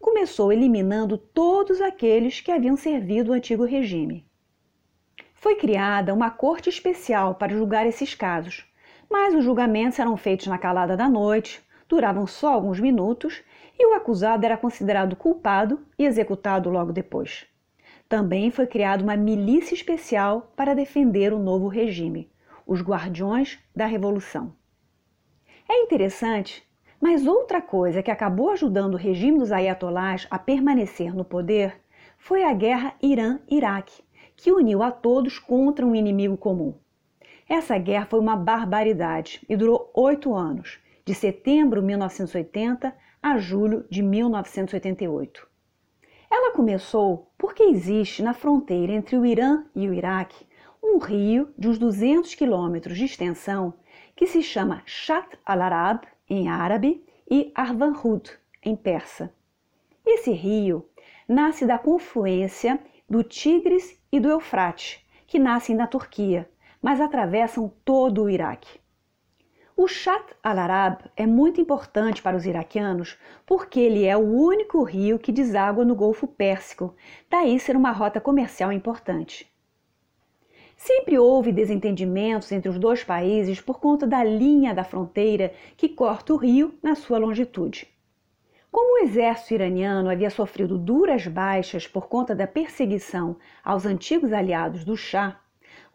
Começou 0.00 0.52
eliminando 0.52 1.16
todos 1.16 1.80
aqueles 1.80 2.40
que 2.40 2.50
haviam 2.50 2.76
servido 2.76 3.30
o 3.30 3.34
antigo 3.34 3.64
regime. 3.64 4.26
Foi 5.34 5.54
criada 5.56 6.14
uma 6.14 6.30
corte 6.30 6.68
especial 6.68 7.34
para 7.34 7.52
julgar 7.52 7.86
esses 7.86 8.14
casos, 8.14 8.64
mas 9.10 9.34
os 9.34 9.44
julgamentos 9.44 9.98
eram 9.98 10.16
feitos 10.16 10.46
na 10.46 10.58
calada 10.58 10.96
da 10.96 11.08
noite, 11.08 11.62
duravam 11.88 12.26
só 12.26 12.52
alguns 12.52 12.80
minutos 12.80 13.42
e 13.78 13.86
o 13.86 13.94
acusado 13.94 14.44
era 14.44 14.56
considerado 14.56 15.16
culpado 15.16 15.80
e 15.98 16.04
executado 16.04 16.70
logo 16.70 16.92
depois. 16.92 17.46
Também 18.08 18.50
foi 18.50 18.66
criada 18.66 19.02
uma 19.02 19.16
milícia 19.16 19.74
especial 19.74 20.52
para 20.56 20.74
defender 20.74 21.32
o 21.32 21.38
novo 21.38 21.68
regime, 21.68 22.30
os 22.66 22.80
Guardiões 22.80 23.58
da 23.74 23.86
Revolução. 23.86 24.54
É 25.68 25.82
interessante, 25.82 26.62
mas 27.00 27.26
outra 27.26 27.60
coisa 27.60 28.02
que 28.02 28.10
acabou 28.10 28.50
ajudando 28.50 28.94
o 28.94 28.98
regime 28.98 29.38
dos 29.38 29.52
ayatolás 29.52 30.26
a 30.30 30.38
permanecer 30.38 31.14
no 31.14 31.24
poder 31.24 31.80
foi 32.18 32.44
a 32.44 32.52
guerra 32.52 32.94
Irã-Iraque, 33.02 34.02
que 34.36 34.52
uniu 34.52 34.82
a 34.82 34.90
todos 34.90 35.38
contra 35.38 35.84
um 35.84 35.94
inimigo 35.94 36.36
comum. 36.36 36.74
Essa 37.48 37.76
guerra 37.78 38.06
foi 38.06 38.20
uma 38.20 38.36
barbaridade 38.36 39.44
e 39.48 39.56
durou 39.56 39.90
oito 39.94 40.34
anos, 40.34 40.80
de 41.04 41.14
setembro 41.14 41.80
de 41.80 41.86
1980 41.88 42.94
a 43.22 43.38
julho 43.38 43.84
de 43.90 44.02
1988. 44.02 45.48
Ela 46.30 46.52
começou 46.52 47.30
porque 47.36 47.62
existe 47.64 48.22
na 48.22 48.32
fronteira 48.32 48.92
entre 48.92 49.16
o 49.16 49.26
Irã 49.26 49.64
e 49.74 49.88
o 49.88 49.92
Iraque 49.92 50.46
um 50.82 50.98
rio 50.98 51.52
de 51.58 51.68
uns 51.68 51.78
200 51.78 52.34
quilômetros 52.34 52.96
de 52.96 53.04
extensão 53.04 53.74
que 54.22 54.28
se 54.28 54.40
chama 54.40 54.84
Shat 54.86 55.36
al-Arab 55.44 56.04
em 56.30 56.48
árabe 56.48 57.04
e 57.28 57.50
Arvanhud 57.56 58.30
em 58.62 58.76
persa. 58.76 59.34
Esse 60.06 60.30
rio 60.30 60.88
nasce 61.26 61.66
da 61.66 61.76
confluência 61.76 62.78
do 63.10 63.24
Tigres 63.24 64.00
e 64.12 64.20
do 64.20 64.30
Eufrate, 64.30 65.04
que 65.26 65.40
nascem 65.40 65.74
na 65.74 65.88
Turquia, 65.88 66.48
mas 66.80 67.00
atravessam 67.00 67.68
todo 67.84 68.22
o 68.22 68.30
Iraque. 68.30 68.80
O 69.76 69.88
Shat 69.88 70.24
al-Arab 70.40 71.00
é 71.16 71.26
muito 71.26 71.60
importante 71.60 72.22
para 72.22 72.36
os 72.36 72.46
iraquianos 72.46 73.18
porque 73.44 73.80
ele 73.80 74.04
é 74.04 74.16
o 74.16 74.20
único 74.20 74.84
rio 74.84 75.18
que 75.18 75.32
deságua 75.32 75.84
no 75.84 75.96
Golfo 75.96 76.28
Pérsico, 76.28 76.94
daí 77.28 77.58
ser 77.58 77.74
uma 77.74 77.90
rota 77.90 78.20
comercial 78.20 78.70
importante. 78.70 79.51
Sempre 80.84 81.16
houve 81.16 81.52
desentendimentos 81.52 82.50
entre 82.50 82.68
os 82.68 82.76
dois 82.76 83.04
países 83.04 83.60
por 83.60 83.78
conta 83.78 84.04
da 84.04 84.24
linha 84.24 84.74
da 84.74 84.82
fronteira 84.82 85.54
que 85.76 85.88
corta 85.88 86.34
o 86.34 86.36
rio 86.36 86.74
na 86.82 86.96
sua 86.96 87.18
longitude. 87.18 87.86
Como 88.68 88.94
o 88.94 89.04
exército 89.04 89.54
iraniano 89.54 90.10
havia 90.10 90.28
sofrido 90.28 90.76
duras 90.76 91.24
baixas 91.28 91.86
por 91.86 92.08
conta 92.08 92.34
da 92.34 92.48
perseguição 92.48 93.36
aos 93.62 93.86
antigos 93.86 94.32
aliados 94.32 94.84
do 94.84 94.96
Shah, 94.96 95.40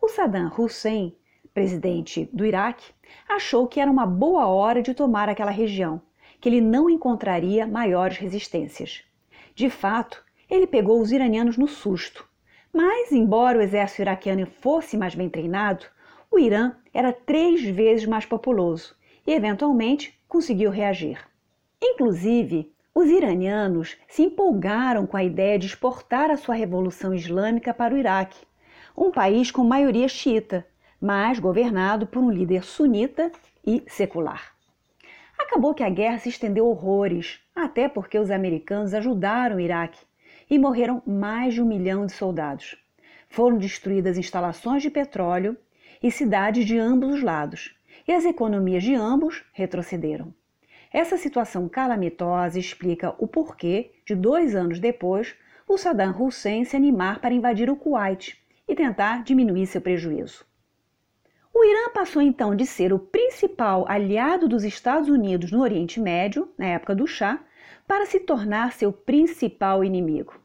o 0.01 0.08
Saddam 0.08 0.50
Hussein, 0.58 1.13
presidente 1.53 2.29
do 2.32 2.46
Iraque, 2.46 2.94
achou 3.27 3.67
que 3.67 3.82
era 3.82 3.91
uma 3.91 4.06
boa 4.06 4.48
hora 4.48 4.82
de 4.82 4.94
tomar 4.94 5.27
aquela 5.27 5.51
região, 5.51 6.01
que 6.39 6.48
ele 6.48 6.62
não 6.62 6.89
encontraria 6.89 7.67
maiores 7.67 8.15
resistências. 8.15 9.03
De 9.53 9.70
fato, 9.70 10.24
ele 10.50 10.65
pegou 10.65 11.01
os 11.01 11.12
iranianos 11.12 11.58
no 11.58 11.67
susto. 11.67 12.25
Mas, 12.74 13.12
embora 13.12 13.57
o 13.57 13.62
exército 13.62 14.01
iraquiano 14.01 14.45
fosse 14.45 14.97
mais 14.97 15.15
bem 15.15 15.29
treinado, 15.29 15.86
o 16.29 16.38
Irã 16.38 16.75
era 16.93 17.13
três 17.13 17.63
vezes 17.63 18.05
mais 18.05 18.25
populoso 18.25 18.95
e, 19.25 19.33
eventualmente, 19.33 20.19
conseguiu 20.27 20.69
reagir. 20.69 21.19
Inclusive, 21.81 22.71
os 22.93 23.09
iranianos 23.09 23.95
se 24.07 24.24
empolgaram 24.24 25.05
com 25.05 25.15
a 25.15 25.24
ideia 25.24 25.59
de 25.59 25.67
exportar 25.67 26.31
a 26.31 26.38
sua 26.38 26.55
revolução 26.55 27.13
islâmica 27.13 27.74
para 27.74 27.93
o 27.93 27.97
Iraque, 27.97 28.45
um 28.97 29.12
país 29.12 29.51
com 29.51 29.63
maioria 29.63 30.07
xiita, 30.07 30.65
mas 31.00 31.38
governado 31.38 32.07
por 32.07 32.19
um 32.24 32.31
líder 32.31 32.63
sunita 32.63 33.31
e 33.65 33.83
secular. 33.88 34.55
Acabou 35.38 35.75
que 35.75 35.83
a 35.83 35.89
guerra 35.89 36.17
se 36.17 36.29
estendeu 36.29 36.67
horrores, 36.67 37.39
até 37.55 37.88
porque 37.88 38.17
os 38.17 38.31
americanos 38.31 38.95
ajudaram 38.95 39.57
o 39.57 39.59
Iraque 39.59 40.06
e 40.50 40.58
morreram 40.58 41.01
mais 41.06 41.54
de 41.54 41.62
um 41.62 41.66
milhão 41.66 42.06
de 42.06 42.13
soldados. 42.13 42.75
Foram 43.30 43.58
destruídas 43.58 44.18
instalações 44.18 44.82
de 44.82 44.89
petróleo 44.89 45.58
e 46.01 46.12
cidades 46.12 46.66
de 46.66 46.77
ambos 46.77 47.16
os 47.16 47.24
lados, 47.24 47.75
e 48.08 48.13
as 48.13 48.25
economias 48.25 48.84
de 48.84 48.96
ambos 48.96 49.44
retrocederam. 49.51 50.34
Essa 50.94 51.18
situação 51.18 51.68
calamitosa 51.68 52.58
explica 52.58 53.13
o 53.18 53.27
porquê 53.27 53.92
de 54.06 54.16
dois 54.16 54.56
anos 54.56 54.80
depois 54.80 55.36
o 55.68 55.77
Saddam 55.77 56.16
Hussein 56.18 56.63
se 56.63 56.77
animar 56.77 57.20
para 57.20 57.34
invadir 57.34 57.70
o 57.70 57.75
Kuwait 57.75 58.42
e 58.68 58.74
tentar 58.74 59.24
diminuir 59.24 59.68
seu 59.68 59.82
prejuízo. 59.82 60.46
O 61.54 61.63
Irã 61.66 61.92
passou 61.92 62.22
então 62.22 62.56
de 62.56 62.66
ser 62.66 62.94
o 62.94 63.00
principal 63.00 63.86
aliado 63.89 64.48
dos 64.48 64.63
Estados 64.63 65.10
Unidos 65.10 65.51
no 65.51 65.62
Oriente 65.62 66.00
Médio, 66.00 66.48
na 66.58 66.68
época 66.68 66.96
do 66.96 67.08
Shah, 67.08 67.44
para 67.88 68.06
se 68.06 68.20
tornar 68.20 68.74
seu 68.74 68.91
principal 68.91 69.82
inimigo. 69.82 70.38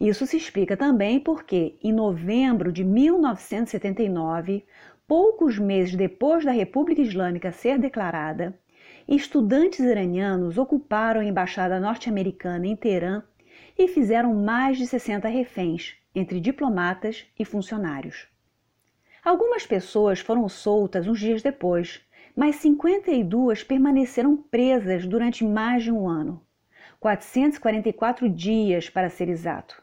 Isso 0.00 0.26
se 0.26 0.36
explica 0.36 0.76
também 0.76 1.20
porque, 1.20 1.78
em 1.82 1.92
novembro 1.92 2.72
de 2.72 2.82
1979, 2.82 4.64
poucos 5.06 5.58
meses 5.58 5.94
depois 5.94 6.44
da 6.44 6.50
República 6.50 7.00
Islâmica 7.00 7.52
ser 7.52 7.78
declarada, 7.78 8.58
estudantes 9.06 9.80
iranianos 9.80 10.58
ocuparam 10.58 11.20
a 11.20 11.24
embaixada 11.24 11.78
norte-americana 11.78 12.66
em 12.66 12.74
Teherã 12.74 13.22
e 13.78 13.86
fizeram 13.86 14.34
mais 14.34 14.76
de 14.76 14.86
60 14.86 15.28
reféns, 15.28 15.96
entre 16.14 16.40
diplomatas 16.40 17.24
e 17.38 17.44
funcionários. 17.44 18.26
Algumas 19.24 19.66
pessoas 19.66 20.18
foram 20.18 20.48
soltas 20.48 21.06
uns 21.06 21.20
dias 21.20 21.42
depois, 21.42 22.00
mas 22.34 22.56
52 22.56 23.62
permaneceram 23.62 24.36
presas 24.36 25.06
durante 25.06 25.44
mais 25.44 25.82
de 25.84 25.92
um 25.92 26.08
ano. 26.08 26.42
444 27.00 28.28
dias, 28.28 28.90
para 28.90 29.08
ser 29.08 29.30
exato. 29.30 29.82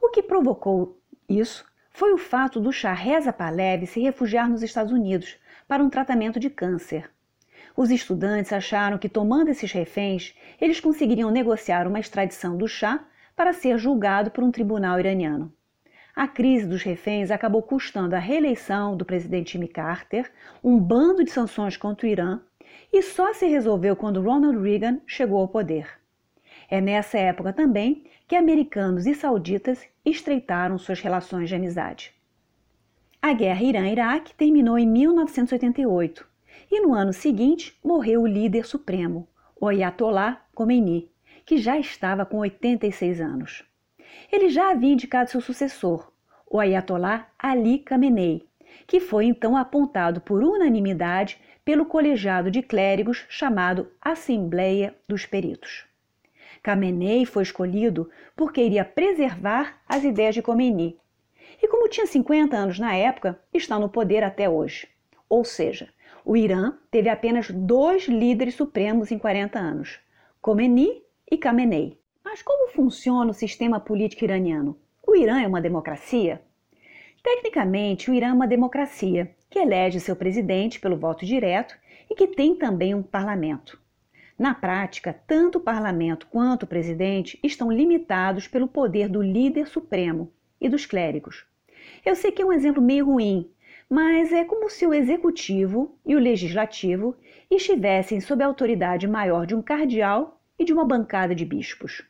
O 0.00 0.10
que 0.10 0.22
provocou 0.22 1.00
isso 1.28 1.64
foi 1.90 2.12
o 2.12 2.18
fato 2.18 2.60
do 2.60 2.72
Shah 2.72 2.92
Reza 2.92 3.32
Pahlavi 3.32 3.88
se 3.88 4.00
refugiar 4.00 4.48
nos 4.48 4.62
Estados 4.62 4.92
Unidos 4.92 5.36
para 5.66 5.82
um 5.82 5.90
tratamento 5.90 6.38
de 6.38 6.48
câncer. 6.48 7.10
Os 7.76 7.90
estudantes 7.90 8.52
acharam 8.52 8.98
que, 8.98 9.08
tomando 9.08 9.48
esses 9.48 9.72
reféns, 9.72 10.32
eles 10.60 10.78
conseguiriam 10.78 11.28
negociar 11.28 11.88
uma 11.88 11.98
extradição 11.98 12.56
do 12.56 12.68
Shah 12.68 13.04
para 13.34 13.52
ser 13.52 13.76
julgado 13.76 14.30
por 14.30 14.44
um 14.44 14.52
tribunal 14.52 15.00
iraniano. 15.00 15.52
A 16.14 16.28
crise 16.28 16.68
dos 16.68 16.84
reféns 16.84 17.32
acabou 17.32 17.62
custando 17.62 18.14
a 18.14 18.20
reeleição 18.20 18.96
do 18.96 19.04
presidente 19.04 19.54
Jimmy 19.54 19.66
Carter, 19.66 20.30
um 20.62 20.78
bando 20.78 21.24
de 21.24 21.32
sanções 21.32 21.76
contra 21.76 22.06
o 22.06 22.10
Irã, 22.10 22.40
e 22.92 23.02
só 23.02 23.34
se 23.34 23.46
resolveu 23.46 23.96
quando 23.96 24.22
Ronald 24.22 24.62
Reagan 24.62 25.00
chegou 25.04 25.40
ao 25.40 25.48
poder. 25.48 26.03
É 26.68 26.80
nessa 26.80 27.18
época 27.18 27.52
também 27.52 28.04
que 28.26 28.36
americanos 28.36 29.06
e 29.06 29.14
sauditas 29.14 29.84
estreitaram 30.04 30.78
suas 30.78 31.00
relações 31.00 31.48
de 31.48 31.54
amizade. 31.54 32.14
A 33.20 33.32
guerra 33.32 33.62
Irã-Iraque 33.62 34.34
terminou 34.34 34.78
em 34.78 34.86
1988 34.86 36.26
e 36.70 36.80
no 36.80 36.94
ano 36.94 37.12
seguinte 37.12 37.78
morreu 37.82 38.22
o 38.22 38.26
líder 38.26 38.66
supremo, 38.66 39.28
o 39.58 39.66
Ayatollah 39.66 40.42
Khomeini, 40.54 41.10
que 41.46 41.56
já 41.58 41.78
estava 41.78 42.26
com 42.26 42.38
86 42.38 43.20
anos. 43.20 43.64
Ele 44.30 44.48
já 44.48 44.70
havia 44.70 44.92
indicado 44.92 45.30
seu 45.30 45.40
sucessor, 45.40 46.10
o 46.50 46.60
Ayatollah 46.60 47.28
Ali 47.38 47.78
Khamenei, 47.78 48.46
que 48.86 49.00
foi 49.00 49.26
então 49.26 49.56
apontado 49.56 50.20
por 50.20 50.42
unanimidade 50.42 51.38
pelo 51.64 51.86
colegiado 51.86 52.50
de 52.50 52.62
clérigos 52.62 53.24
chamado 53.28 53.90
Assembleia 54.00 54.94
dos 55.08 55.24
Peritos. 55.24 55.86
Khamenei 56.64 57.26
foi 57.26 57.42
escolhido 57.42 58.10
porque 58.34 58.62
iria 58.62 58.86
preservar 58.86 59.82
as 59.86 60.02
ideias 60.02 60.34
de 60.34 60.40
Khomeini. 60.40 60.98
E 61.62 61.68
como 61.68 61.90
tinha 61.90 62.06
50 62.06 62.56
anos 62.56 62.78
na 62.78 62.96
época, 62.96 63.38
está 63.52 63.78
no 63.78 63.90
poder 63.90 64.24
até 64.24 64.48
hoje. 64.48 64.88
Ou 65.28 65.44
seja, 65.44 65.90
o 66.24 66.34
Irã 66.34 66.72
teve 66.90 67.10
apenas 67.10 67.50
dois 67.50 68.08
líderes 68.08 68.54
supremos 68.54 69.12
em 69.12 69.18
40 69.18 69.58
anos, 69.58 70.00
Khomeini 70.40 71.02
e 71.30 71.36
Khamenei. 71.36 72.00
Mas 72.24 72.40
como 72.40 72.72
funciona 72.72 73.30
o 73.30 73.34
sistema 73.34 73.78
político 73.78 74.24
iraniano? 74.24 74.78
O 75.06 75.14
Irã 75.14 75.42
é 75.42 75.46
uma 75.46 75.60
democracia? 75.60 76.40
Tecnicamente, 77.22 78.10
o 78.10 78.14
Irã 78.14 78.28
é 78.28 78.32
uma 78.32 78.46
democracia 78.46 79.34
que 79.50 79.58
elege 79.58 80.00
seu 80.00 80.16
presidente 80.16 80.80
pelo 80.80 80.96
voto 80.96 81.26
direto 81.26 81.76
e 82.10 82.14
que 82.14 82.26
tem 82.26 82.54
também 82.54 82.94
um 82.94 83.02
parlamento. 83.02 83.83
Na 84.38 84.52
prática, 84.52 85.14
tanto 85.26 85.58
o 85.58 85.60
parlamento 85.60 86.26
quanto 86.26 86.64
o 86.64 86.66
presidente 86.66 87.38
estão 87.42 87.70
limitados 87.70 88.48
pelo 88.48 88.66
poder 88.66 89.08
do 89.08 89.22
líder 89.22 89.68
supremo 89.68 90.32
e 90.60 90.68
dos 90.68 90.84
clérigos. 90.84 91.46
Eu 92.04 92.16
sei 92.16 92.32
que 92.32 92.42
é 92.42 92.44
um 92.44 92.52
exemplo 92.52 92.82
meio 92.82 93.06
ruim, 93.06 93.48
mas 93.88 94.32
é 94.32 94.44
como 94.44 94.68
se 94.68 94.86
o 94.86 94.92
executivo 94.92 95.96
e 96.04 96.16
o 96.16 96.18
legislativo 96.18 97.14
estivessem 97.48 98.20
sob 98.20 98.42
a 98.42 98.46
autoridade 98.46 99.06
maior 99.06 99.46
de 99.46 99.54
um 99.54 99.62
cardeal 99.62 100.40
e 100.58 100.64
de 100.64 100.72
uma 100.72 100.84
bancada 100.84 101.34
de 101.34 101.44
bispos. 101.44 102.02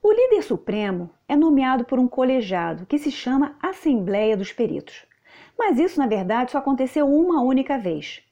O 0.00 0.12
líder 0.12 0.42
supremo 0.42 1.10
é 1.28 1.34
nomeado 1.34 1.84
por 1.84 1.98
um 1.98 2.06
colegiado 2.06 2.86
que 2.86 2.98
se 2.98 3.10
chama 3.10 3.56
Assembleia 3.60 4.36
dos 4.36 4.52
Peritos. 4.52 5.06
Mas 5.58 5.78
isso, 5.78 5.98
na 5.98 6.06
verdade, 6.06 6.52
só 6.52 6.58
aconteceu 6.58 7.08
uma 7.08 7.42
única 7.42 7.78
vez. 7.78 8.22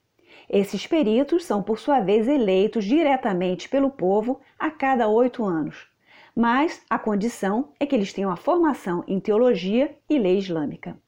Esses 0.53 0.85
peritos 0.85 1.45
são, 1.45 1.63
por 1.63 1.79
sua 1.79 2.01
vez, 2.01 2.27
eleitos 2.27 2.85
diretamente 2.85 3.69
pelo 3.69 3.89
povo 3.89 4.41
a 4.59 4.69
cada 4.69 5.07
oito 5.07 5.45
anos, 5.45 5.87
mas 6.35 6.85
a 6.91 6.99
condição 6.99 7.73
é 7.79 7.87
que 7.87 7.95
eles 7.95 8.13
tenham 8.13 8.33
a 8.33 8.37
formação 8.37 9.05
em 9.07 9.21
teologia 9.21 9.97
e 10.09 10.19
lei 10.19 10.39
islâmica. 10.39 10.99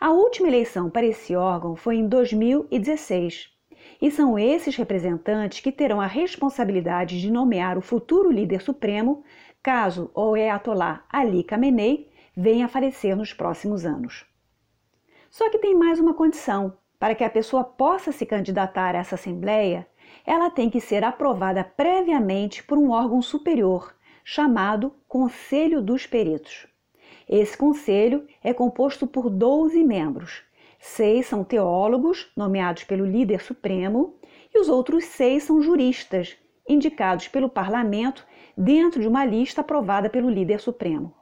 A 0.00 0.12
última 0.12 0.46
eleição 0.46 0.88
para 0.88 1.04
esse 1.04 1.34
órgão 1.34 1.74
foi 1.74 1.96
em 1.96 2.06
2016 2.06 3.48
e 4.00 4.12
são 4.12 4.38
esses 4.38 4.76
representantes 4.76 5.58
que 5.58 5.72
terão 5.72 6.00
a 6.00 6.06
responsabilidade 6.06 7.20
de 7.20 7.32
nomear 7.32 7.76
o 7.76 7.82
futuro 7.82 8.30
líder 8.30 8.60
supremo 8.60 9.24
caso 9.60 10.08
o 10.14 10.34
Ayatollah 10.34 11.04
Ali 11.10 11.42
Khamenei 11.42 12.08
venha 12.36 12.66
a 12.66 12.68
falecer 12.68 13.16
nos 13.16 13.32
próximos 13.32 13.84
anos. 13.84 14.24
Só 15.28 15.50
que 15.50 15.58
tem 15.58 15.74
mais 15.74 15.98
uma 15.98 16.14
condição: 16.14 16.76
para 16.98 17.14
que 17.14 17.24
a 17.24 17.30
pessoa 17.30 17.62
possa 17.62 18.12
se 18.12 18.26
candidatar 18.26 18.94
a 18.94 18.98
essa 18.98 19.14
Assembleia, 19.14 19.86
ela 20.26 20.50
tem 20.50 20.68
que 20.68 20.80
ser 20.80 21.04
aprovada 21.04 21.62
previamente 21.62 22.62
por 22.62 22.76
um 22.76 22.90
órgão 22.90 23.22
superior, 23.22 23.94
chamado 24.24 24.92
Conselho 25.06 25.80
dos 25.80 26.06
Peritos. 26.06 26.66
Esse 27.28 27.56
conselho 27.56 28.26
é 28.42 28.52
composto 28.52 29.06
por 29.06 29.30
12 29.30 29.82
membros. 29.84 30.42
Seis 30.80 31.26
são 31.26 31.44
teólogos, 31.44 32.30
nomeados 32.36 32.84
pelo 32.84 33.04
líder 33.04 33.40
supremo, 33.40 34.18
e 34.54 34.58
os 34.58 34.68
outros 34.68 35.04
seis 35.04 35.44
são 35.44 35.60
juristas, 35.60 36.36
indicados 36.68 37.28
pelo 37.28 37.48
parlamento 37.48 38.26
dentro 38.56 39.00
de 39.00 39.08
uma 39.08 39.24
lista 39.24 39.60
aprovada 39.60 40.08
pelo 40.08 40.30
líder 40.30 40.60
supremo. 40.60 41.14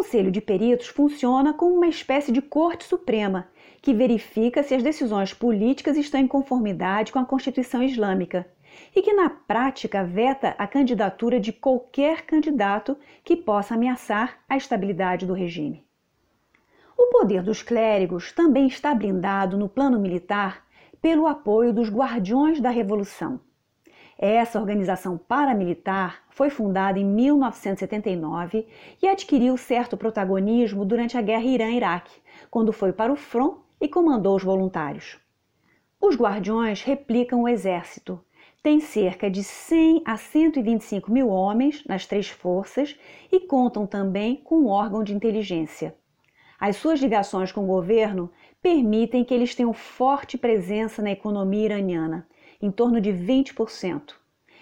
Conselho 0.00 0.30
de 0.30 0.40
Peritos 0.40 0.86
funciona 0.86 1.52
como 1.52 1.76
uma 1.76 1.86
espécie 1.86 2.32
de 2.32 2.40
Corte 2.40 2.84
Suprema 2.84 3.48
que 3.82 3.92
verifica 3.92 4.62
se 4.62 4.74
as 4.74 4.82
decisões 4.82 5.34
políticas 5.34 5.94
estão 5.94 6.18
em 6.18 6.26
conformidade 6.26 7.12
com 7.12 7.18
a 7.18 7.24
Constituição 7.26 7.82
Islâmica 7.82 8.50
e 8.96 9.02
que, 9.02 9.12
na 9.12 9.28
prática, 9.28 10.02
veta 10.02 10.54
a 10.56 10.66
candidatura 10.66 11.38
de 11.38 11.52
qualquer 11.52 12.22
candidato 12.22 12.96
que 13.22 13.36
possa 13.36 13.74
ameaçar 13.74 14.38
a 14.48 14.56
estabilidade 14.56 15.26
do 15.26 15.34
regime. 15.34 15.84
O 16.96 17.10
poder 17.10 17.42
dos 17.42 17.62
clérigos 17.62 18.32
também 18.32 18.68
está 18.68 18.94
blindado 18.94 19.58
no 19.58 19.68
plano 19.68 20.00
militar 20.00 20.64
pelo 21.02 21.26
apoio 21.26 21.74
dos 21.74 21.90
Guardiões 21.90 22.58
da 22.58 22.70
Revolução. 22.70 23.38
Essa 24.22 24.60
organização 24.60 25.16
paramilitar 25.16 26.22
foi 26.28 26.50
fundada 26.50 26.98
em 26.98 27.06
1979 27.06 28.68
e 29.00 29.08
adquiriu 29.08 29.56
certo 29.56 29.96
protagonismo 29.96 30.84
durante 30.84 31.16
a 31.16 31.22
guerra 31.22 31.44
Irã-Iraque, 31.44 32.20
quando 32.50 32.70
foi 32.70 32.92
para 32.92 33.10
o 33.10 33.16
front 33.16 33.60
e 33.80 33.88
comandou 33.88 34.36
os 34.36 34.44
voluntários. 34.44 35.18
Os 35.98 36.16
guardiões 36.16 36.82
replicam 36.82 37.40
o 37.40 37.48
exército. 37.48 38.22
Tem 38.62 38.78
cerca 38.78 39.30
de 39.30 39.42
100 39.42 40.02
a 40.04 40.18
125 40.18 41.10
mil 41.10 41.30
homens 41.30 41.82
nas 41.86 42.04
três 42.04 42.28
forças 42.28 43.00
e 43.32 43.40
contam 43.40 43.86
também 43.86 44.36
com 44.36 44.56
um 44.56 44.68
órgão 44.68 45.02
de 45.02 45.14
inteligência. 45.14 45.94
As 46.60 46.76
suas 46.76 47.00
ligações 47.00 47.52
com 47.52 47.64
o 47.64 47.66
governo 47.66 48.30
permitem 48.60 49.24
que 49.24 49.32
eles 49.32 49.54
tenham 49.54 49.72
forte 49.72 50.36
presença 50.36 51.00
na 51.00 51.10
economia 51.10 51.64
iraniana, 51.64 52.28
em 52.60 52.70
torno 52.70 53.00
de 53.00 53.10
20%. 53.10 54.14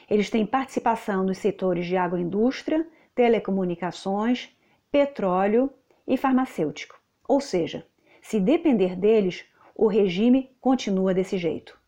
Eles 0.08 0.30
têm 0.30 0.46
participação 0.46 1.24
nos 1.24 1.38
setores 1.38 1.86
de 1.86 1.96
agroindústria, 1.96 2.86
telecomunicações, 3.14 4.48
petróleo 4.90 5.70
e 6.06 6.16
farmacêutico. 6.16 6.98
Ou 7.26 7.40
seja, 7.40 7.86
se 8.22 8.40
depender 8.40 8.96
deles, 8.96 9.44
o 9.74 9.86
regime 9.86 10.50
continua 10.60 11.12
desse 11.12 11.36
jeito. 11.36 11.78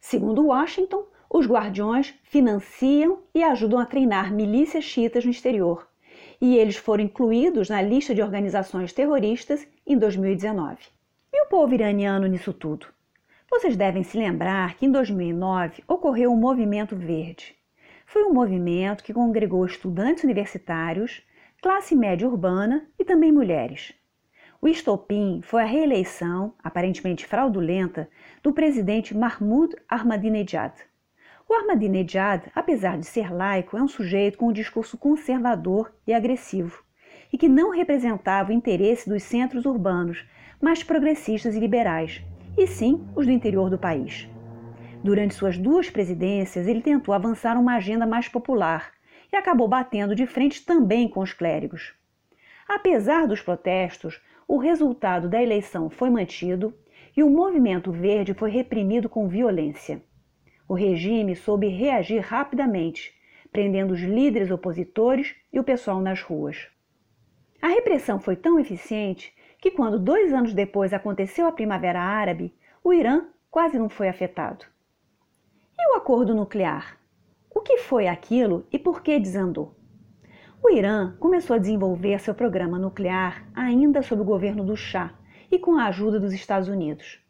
Segundo 0.00 0.46
Washington, 0.46 1.04
os 1.28 1.46
guardiões 1.46 2.14
financiam 2.22 3.22
e 3.34 3.42
ajudam 3.42 3.78
a 3.78 3.86
treinar 3.86 4.32
milícias 4.32 4.84
chiitas 4.84 5.24
no 5.24 5.30
exterior, 5.30 5.88
e 6.40 6.56
eles 6.56 6.76
foram 6.76 7.04
incluídos 7.04 7.68
na 7.68 7.82
lista 7.82 8.14
de 8.14 8.22
organizações 8.22 8.92
terroristas 8.92 9.66
em 9.86 9.98
2019. 9.98 10.78
E 11.32 11.42
o 11.42 11.48
povo 11.48 11.74
iraniano 11.74 12.26
nisso 12.26 12.52
tudo? 12.52 12.86
Vocês 13.48 13.76
devem 13.76 14.02
se 14.02 14.18
lembrar 14.18 14.74
que 14.74 14.86
em 14.86 14.90
2009 14.90 15.84
ocorreu 15.86 16.32
um 16.32 16.36
movimento 16.36 16.96
verde. 16.96 17.56
Foi 18.04 18.24
um 18.24 18.32
movimento 18.32 19.04
que 19.04 19.14
congregou 19.14 19.64
estudantes 19.64 20.24
universitários, 20.24 21.22
classe 21.62 21.94
média 21.94 22.26
urbana 22.26 22.88
e 22.98 23.04
também 23.04 23.30
mulheres. 23.30 23.94
O 24.60 24.66
estopim 24.66 25.40
foi 25.44 25.62
a 25.62 25.66
reeleição, 25.66 26.54
aparentemente 26.62 27.24
fraudulenta, 27.24 28.10
do 28.42 28.52
presidente 28.52 29.16
Mahmoud 29.16 29.76
Ahmadinejad. 29.88 30.74
O 31.48 31.54
Ahmadinejad, 31.54 32.50
apesar 32.52 32.98
de 32.98 33.06
ser 33.06 33.32
laico, 33.32 33.76
é 33.76 33.82
um 33.82 33.88
sujeito 33.88 34.38
com 34.38 34.48
um 34.48 34.52
discurso 34.52 34.98
conservador 34.98 35.94
e 36.04 36.12
agressivo, 36.12 36.82
e 37.32 37.38
que 37.38 37.48
não 37.48 37.70
representava 37.70 38.50
o 38.50 38.54
interesse 38.54 39.08
dos 39.08 39.22
centros 39.22 39.64
urbanos, 39.66 40.26
mais 40.60 40.82
progressistas 40.82 41.54
e 41.54 41.60
liberais, 41.60 42.24
e 42.56 42.66
sim 42.66 43.06
os 43.14 43.26
do 43.26 43.32
interior 43.32 43.68
do 43.68 43.78
país. 43.78 44.28
Durante 45.02 45.34
suas 45.34 45.58
duas 45.58 45.90
presidências, 45.90 46.66
ele 46.66 46.80
tentou 46.80 47.14
avançar 47.14 47.58
uma 47.58 47.76
agenda 47.76 48.06
mais 48.06 48.28
popular 48.28 48.92
e 49.32 49.36
acabou 49.36 49.68
batendo 49.68 50.14
de 50.14 50.26
frente 50.26 50.64
também 50.64 51.08
com 51.08 51.20
os 51.20 51.32
clérigos. 51.32 51.94
Apesar 52.68 53.26
dos 53.26 53.40
protestos, 53.40 54.20
o 54.48 54.56
resultado 54.56 55.28
da 55.28 55.42
eleição 55.42 55.90
foi 55.90 56.10
mantido 56.10 56.74
e 57.16 57.22
o 57.22 57.30
movimento 57.30 57.92
verde 57.92 58.34
foi 58.34 58.50
reprimido 58.50 59.08
com 59.08 59.28
violência. 59.28 60.02
O 60.68 60.74
regime 60.74 61.36
soube 61.36 61.68
reagir 61.68 62.20
rapidamente, 62.20 63.14
prendendo 63.52 63.94
os 63.94 64.00
líderes 64.00 64.50
opositores 64.50 65.34
e 65.52 65.60
o 65.60 65.64
pessoal 65.64 66.00
nas 66.00 66.20
ruas. 66.20 66.68
A 67.62 67.68
repressão 67.68 68.18
foi 68.18 68.36
tão 68.36 68.58
eficiente 68.58 69.32
que, 69.58 69.70
quando 69.70 69.98
dois 69.98 70.32
anos 70.32 70.54
depois 70.54 70.92
aconteceu 70.92 71.46
a 71.46 71.52
Primavera 71.52 72.00
Árabe, 72.00 72.54
o 72.82 72.92
Irã 72.92 73.26
quase 73.50 73.78
não 73.78 73.88
foi 73.88 74.08
afetado. 74.08 74.64
E 75.78 75.92
o 75.92 75.96
acordo 75.96 76.34
nuclear? 76.34 76.98
O 77.54 77.60
que 77.60 77.78
foi 77.78 78.06
aquilo 78.06 78.66
e 78.70 78.78
por 78.78 79.02
que 79.02 79.18
desandou? 79.18 79.74
O 80.62 80.70
Irã 80.70 81.16
começou 81.18 81.54
a 81.54 81.58
desenvolver 81.58 82.18
seu 82.20 82.34
programa 82.34 82.78
nuclear 82.78 83.46
ainda 83.54 84.02
sob 84.02 84.22
o 84.22 84.24
governo 84.24 84.64
do 84.64 84.76
Shah 84.76 85.14
e 85.50 85.58
com 85.58 85.76
a 85.76 85.86
ajuda 85.86 86.18
dos 86.18 86.32
Estados 86.32 86.68
Unidos. 86.68 87.20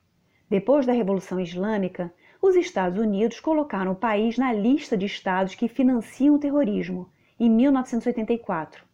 Depois 0.48 0.86
da 0.86 0.92
Revolução 0.92 1.40
Islâmica, 1.40 2.12
os 2.40 2.54
Estados 2.54 2.98
Unidos 2.98 3.40
colocaram 3.40 3.92
o 3.92 3.96
país 3.96 4.38
na 4.38 4.52
lista 4.52 4.96
de 4.96 5.06
estados 5.06 5.54
que 5.54 5.68
financiam 5.68 6.36
o 6.36 6.38
terrorismo 6.38 7.10
em 7.38 7.50
1984. 7.50 8.84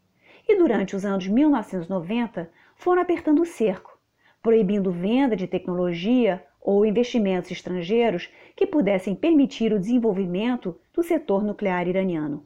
E 0.49 0.57
durante 0.57 0.97
os 0.97 1.05
anos 1.05 1.29
1990 1.29 2.51
foram 2.83 3.01
apertando 3.01 3.41
o 3.41 3.47
cerco, 3.47 3.97
proibindo 4.43 4.91
venda 4.91 5.37
de 5.37 5.47
tecnologia 5.47 6.45
ou 6.61 6.85
investimentos 6.85 7.53
estrangeiros 7.53 8.29
que 8.57 8.67
pudessem 8.67 9.15
permitir 9.15 9.73
o 9.73 9.79
desenvolvimento 9.79 10.77
do 10.93 11.01
setor 11.01 11.45
nuclear 11.45 11.87
iraniano. 11.87 12.45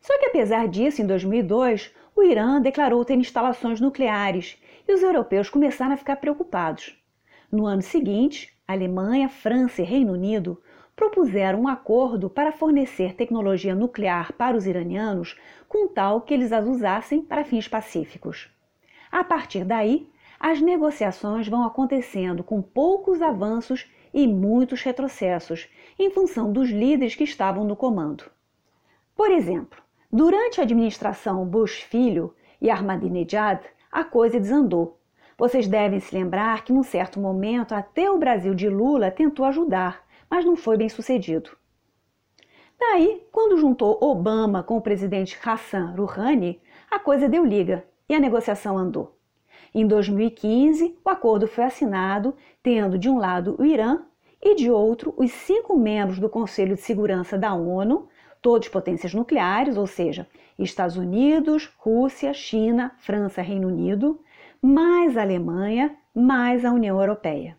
Só 0.00 0.18
que 0.18 0.26
apesar 0.26 0.66
disso, 0.66 1.00
em 1.00 1.06
2002, 1.06 1.94
o 2.16 2.24
Irã 2.24 2.60
declarou 2.60 3.04
ter 3.04 3.14
instalações 3.14 3.80
nucleares 3.80 4.60
e 4.86 4.92
os 4.92 5.00
europeus 5.00 5.48
começaram 5.48 5.94
a 5.94 5.96
ficar 5.96 6.16
preocupados. 6.16 7.00
No 7.50 7.64
ano 7.64 7.82
seguinte, 7.82 8.52
Alemanha, 8.66 9.28
França 9.28 9.80
e 9.80 9.84
Reino 9.84 10.12
Unido 10.12 10.60
propuseram 10.96 11.60
um 11.60 11.68
acordo 11.68 12.28
para 12.28 12.50
fornecer 12.50 13.14
tecnologia 13.14 13.76
nuclear 13.76 14.32
para 14.32 14.56
os 14.56 14.66
iranianos 14.66 15.38
com 15.68 15.86
tal 15.86 16.22
que 16.22 16.34
eles 16.34 16.50
as 16.50 16.66
usassem 16.66 17.22
para 17.22 17.44
fins 17.44 17.68
pacíficos. 17.68 18.50
A 19.12 19.22
partir 19.22 19.62
daí, 19.62 20.10
as 20.40 20.62
negociações 20.62 21.46
vão 21.46 21.64
acontecendo 21.66 22.42
com 22.42 22.62
poucos 22.62 23.20
avanços 23.20 23.86
e 24.12 24.26
muitos 24.26 24.80
retrocessos, 24.80 25.68
em 25.98 26.10
função 26.10 26.50
dos 26.50 26.70
líderes 26.70 27.14
que 27.14 27.24
estavam 27.24 27.62
no 27.62 27.76
comando. 27.76 28.24
Por 29.14 29.30
exemplo, 29.30 29.82
durante 30.10 30.60
a 30.60 30.64
administração 30.64 31.44
Bush 31.44 31.82
filho 31.82 32.34
e 32.58 32.70
Ahmadinejad, 32.70 33.60
a 33.90 34.02
coisa 34.02 34.40
desandou. 34.40 34.98
Vocês 35.36 35.68
devem 35.68 36.00
se 36.00 36.14
lembrar 36.14 36.64
que, 36.64 36.72
num 36.72 36.82
certo 36.82 37.20
momento, 37.20 37.74
até 37.74 38.10
o 38.10 38.18
Brasil 38.18 38.54
de 38.54 38.68
Lula 38.68 39.10
tentou 39.10 39.44
ajudar, 39.44 40.06
mas 40.30 40.42
não 40.42 40.56
foi 40.56 40.78
bem 40.78 40.88
sucedido. 40.88 41.50
Daí, 42.80 43.26
quando 43.30 43.58
juntou 43.58 43.98
Obama 44.00 44.62
com 44.62 44.78
o 44.78 44.82
presidente 44.82 45.38
Hassan 45.44 45.94
Rouhani, 45.94 46.62
a 46.90 46.98
coisa 46.98 47.28
deu 47.28 47.44
liga 47.44 47.91
e 48.08 48.14
a 48.14 48.20
negociação 48.20 48.76
andou. 48.76 49.16
Em 49.74 49.86
2015, 49.86 50.98
o 51.04 51.08
acordo 51.08 51.46
foi 51.46 51.64
assinado, 51.64 52.34
tendo 52.62 52.98
de 52.98 53.08
um 53.08 53.18
lado 53.18 53.56
o 53.58 53.64
Irã 53.64 54.02
e 54.42 54.54
de 54.54 54.70
outro 54.70 55.14
os 55.16 55.30
cinco 55.32 55.78
membros 55.78 56.18
do 56.18 56.28
Conselho 56.28 56.74
de 56.74 56.82
Segurança 56.82 57.38
da 57.38 57.54
ONU, 57.54 58.08
todos 58.42 58.68
potências 58.68 59.14
nucleares, 59.14 59.76
ou 59.76 59.86
seja, 59.86 60.26
Estados 60.58 60.96
Unidos, 60.96 61.72
Rússia, 61.78 62.34
China, 62.34 62.92
França, 62.98 63.40
Reino 63.40 63.68
Unido, 63.68 64.20
mais 64.60 65.16
a 65.16 65.22
Alemanha, 65.22 65.96
mais 66.14 66.64
a 66.64 66.72
União 66.72 67.00
Europeia. 67.00 67.56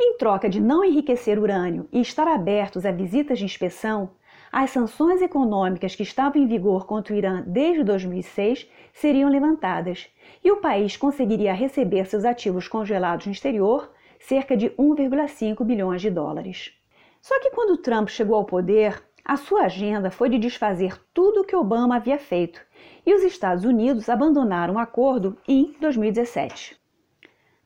Em 0.00 0.16
troca 0.16 0.48
de 0.48 0.60
não 0.60 0.84
enriquecer 0.84 1.38
urânio 1.38 1.88
e 1.92 2.00
estar 2.00 2.28
abertos 2.28 2.86
a 2.86 2.92
visitas 2.92 3.38
de 3.38 3.44
inspeção, 3.44 4.10
as 4.50 4.70
sanções 4.70 5.20
econômicas 5.20 5.94
que 5.94 6.02
estavam 6.02 6.40
em 6.40 6.46
vigor 6.46 6.86
contra 6.86 7.14
o 7.14 7.16
Irã 7.16 7.42
desde 7.46 7.84
2006 7.84 8.68
seriam 8.92 9.30
levantadas 9.30 10.08
e 10.42 10.50
o 10.50 10.56
país 10.56 10.96
conseguiria 10.96 11.52
receber 11.52 12.06
seus 12.06 12.24
ativos 12.24 12.66
congelados 12.66 13.26
no 13.26 13.32
exterior, 13.32 13.90
cerca 14.18 14.56
de 14.56 14.70
1,5 14.70 15.64
bilhões 15.64 16.00
de 16.00 16.10
dólares. 16.10 16.72
Só 17.20 17.38
que 17.40 17.50
quando 17.50 17.76
Trump 17.76 18.08
chegou 18.08 18.36
ao 18.36 18.44
poder, 18.44 19.02
a 19.24 19.36
sua 19.36 19.64
agenda 19.64 20.10
foi 20.10 20.30
de 20.30 20.38
desfazer 20.38 20.98
tudo 21.12 21.40
o 21.40 21.44
que 21.44 21.54
Obama 21.54 21.96
havia 21.96 22.18
feito 22.18 22.60
e 23.04 23.12
os 23.14 23.22
Estados 23.22 23.64
Unidos 23.64 24.08
abandonaram 24.08 24.74
o 24.74 24.78
acordo 24.78 25.36
em 25.46 25.74
2017. 25.80 26.78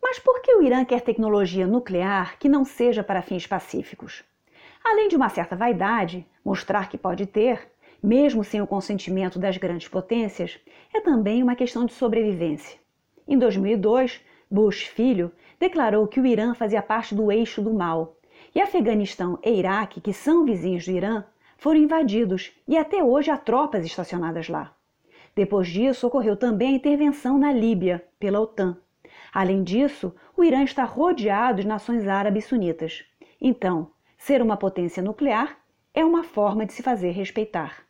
Mas 0.02 0.18
por 0.18 0.42
que 0.42 0.52
o 0.56 0.62
Irã 0.62 0.84
quer 0.84 1.00
tecnologia 1.00 1.66
nuclear 1.66 2.36
que 2.38 2.48
não 2.48 2.64
seja 2.64 3.04
para 3.04 3.22
fins 3.22 3.46
pacíficos? 3.46 4.24
Além 4.84 5.08
de 5.08 5.16
uma 5.16 5.28
certa 5.28 5.54
vaidade, 5.54 6.26
mostrar 6.44 6.88
que 6.88 6.98
pode 6.98 7.26
ter, 7.26 7.70
mesmo 8.02 8.42
sem 8.42 8.60
o 8.60 8.66
consentimento 8.66 9.38
das 9.38 9.56
grandes 9.56 9.88
potências, 9.88 10.58
é 10.92 11.00
também 11.00 11.42
uma 11.42 11.54
questão 11.54 11.84
de 11.84 11.92
sobrevivência. 11.92 12.78
Em 13.26 13.38
2002, 13.38 14.20
Bush 14.50 14.82
filho 14.82 15.32
declarou 15.58 16.06
que 16.08 16.20
o 16.20 16.26
Irã 16.26 16.54
fazia 16.54 16.82
parte 16.82 17.14
do 17.14 17.30
eixo 17.30 17.62
do 17.62 17.72
mal, 17.72 18.16
e 18.54 18.60
Afeganistão 18.60 19.38
e 19.42 19.50
Iraque, 19.50 20.00
que 20.00 20.12
são 20.12 20.44
vizinhos 20.44 20.84
do 20.84 20.90
Irã, 20.90 21.24
foram 21.56 21.78
invadidos 21.78 22.52
e 22.66 22.76
até 22.76 23.02
hoje 23.04 23.30
há 23.30 23.36
tropas 23.36 23.84
estacionadas 23.86 24.48
lá. 24.48 24.74
Depois 25.34 25.68
disso, 25.68 26.06
ocorreu 26.06 26.36
também 26.36 26.74
a 26.74 26.76
intervenção 26.76 27.38
na 27.38 27.52
Líbia 27.52 28.04
pela 28.18 28.40
OTAN. 28.40 28.76
Além 29.32 29.62
disso, 29.62 30.14
o 30.36 30.44
Irã 30.44 30.62
está 30.62 30.84
rodeado 30.84 31.62
de 31.62 31.68
nações 31.68 32.06
árabes 32.06 32.46
sunitas. 32.46 33.04
Então, 33.40 33.90
Ser 34.24 34.40
uma 34.40 34.56
potência 34.56 35.02
nuclear 35.02 35.58
é 35.92 36.04
uma 36.04 36.22
forma 36.22 36.64
de 36.64 36.72
se 36.72 36.80
fazer 36.80 37.10
respeitar. 37.10 37.82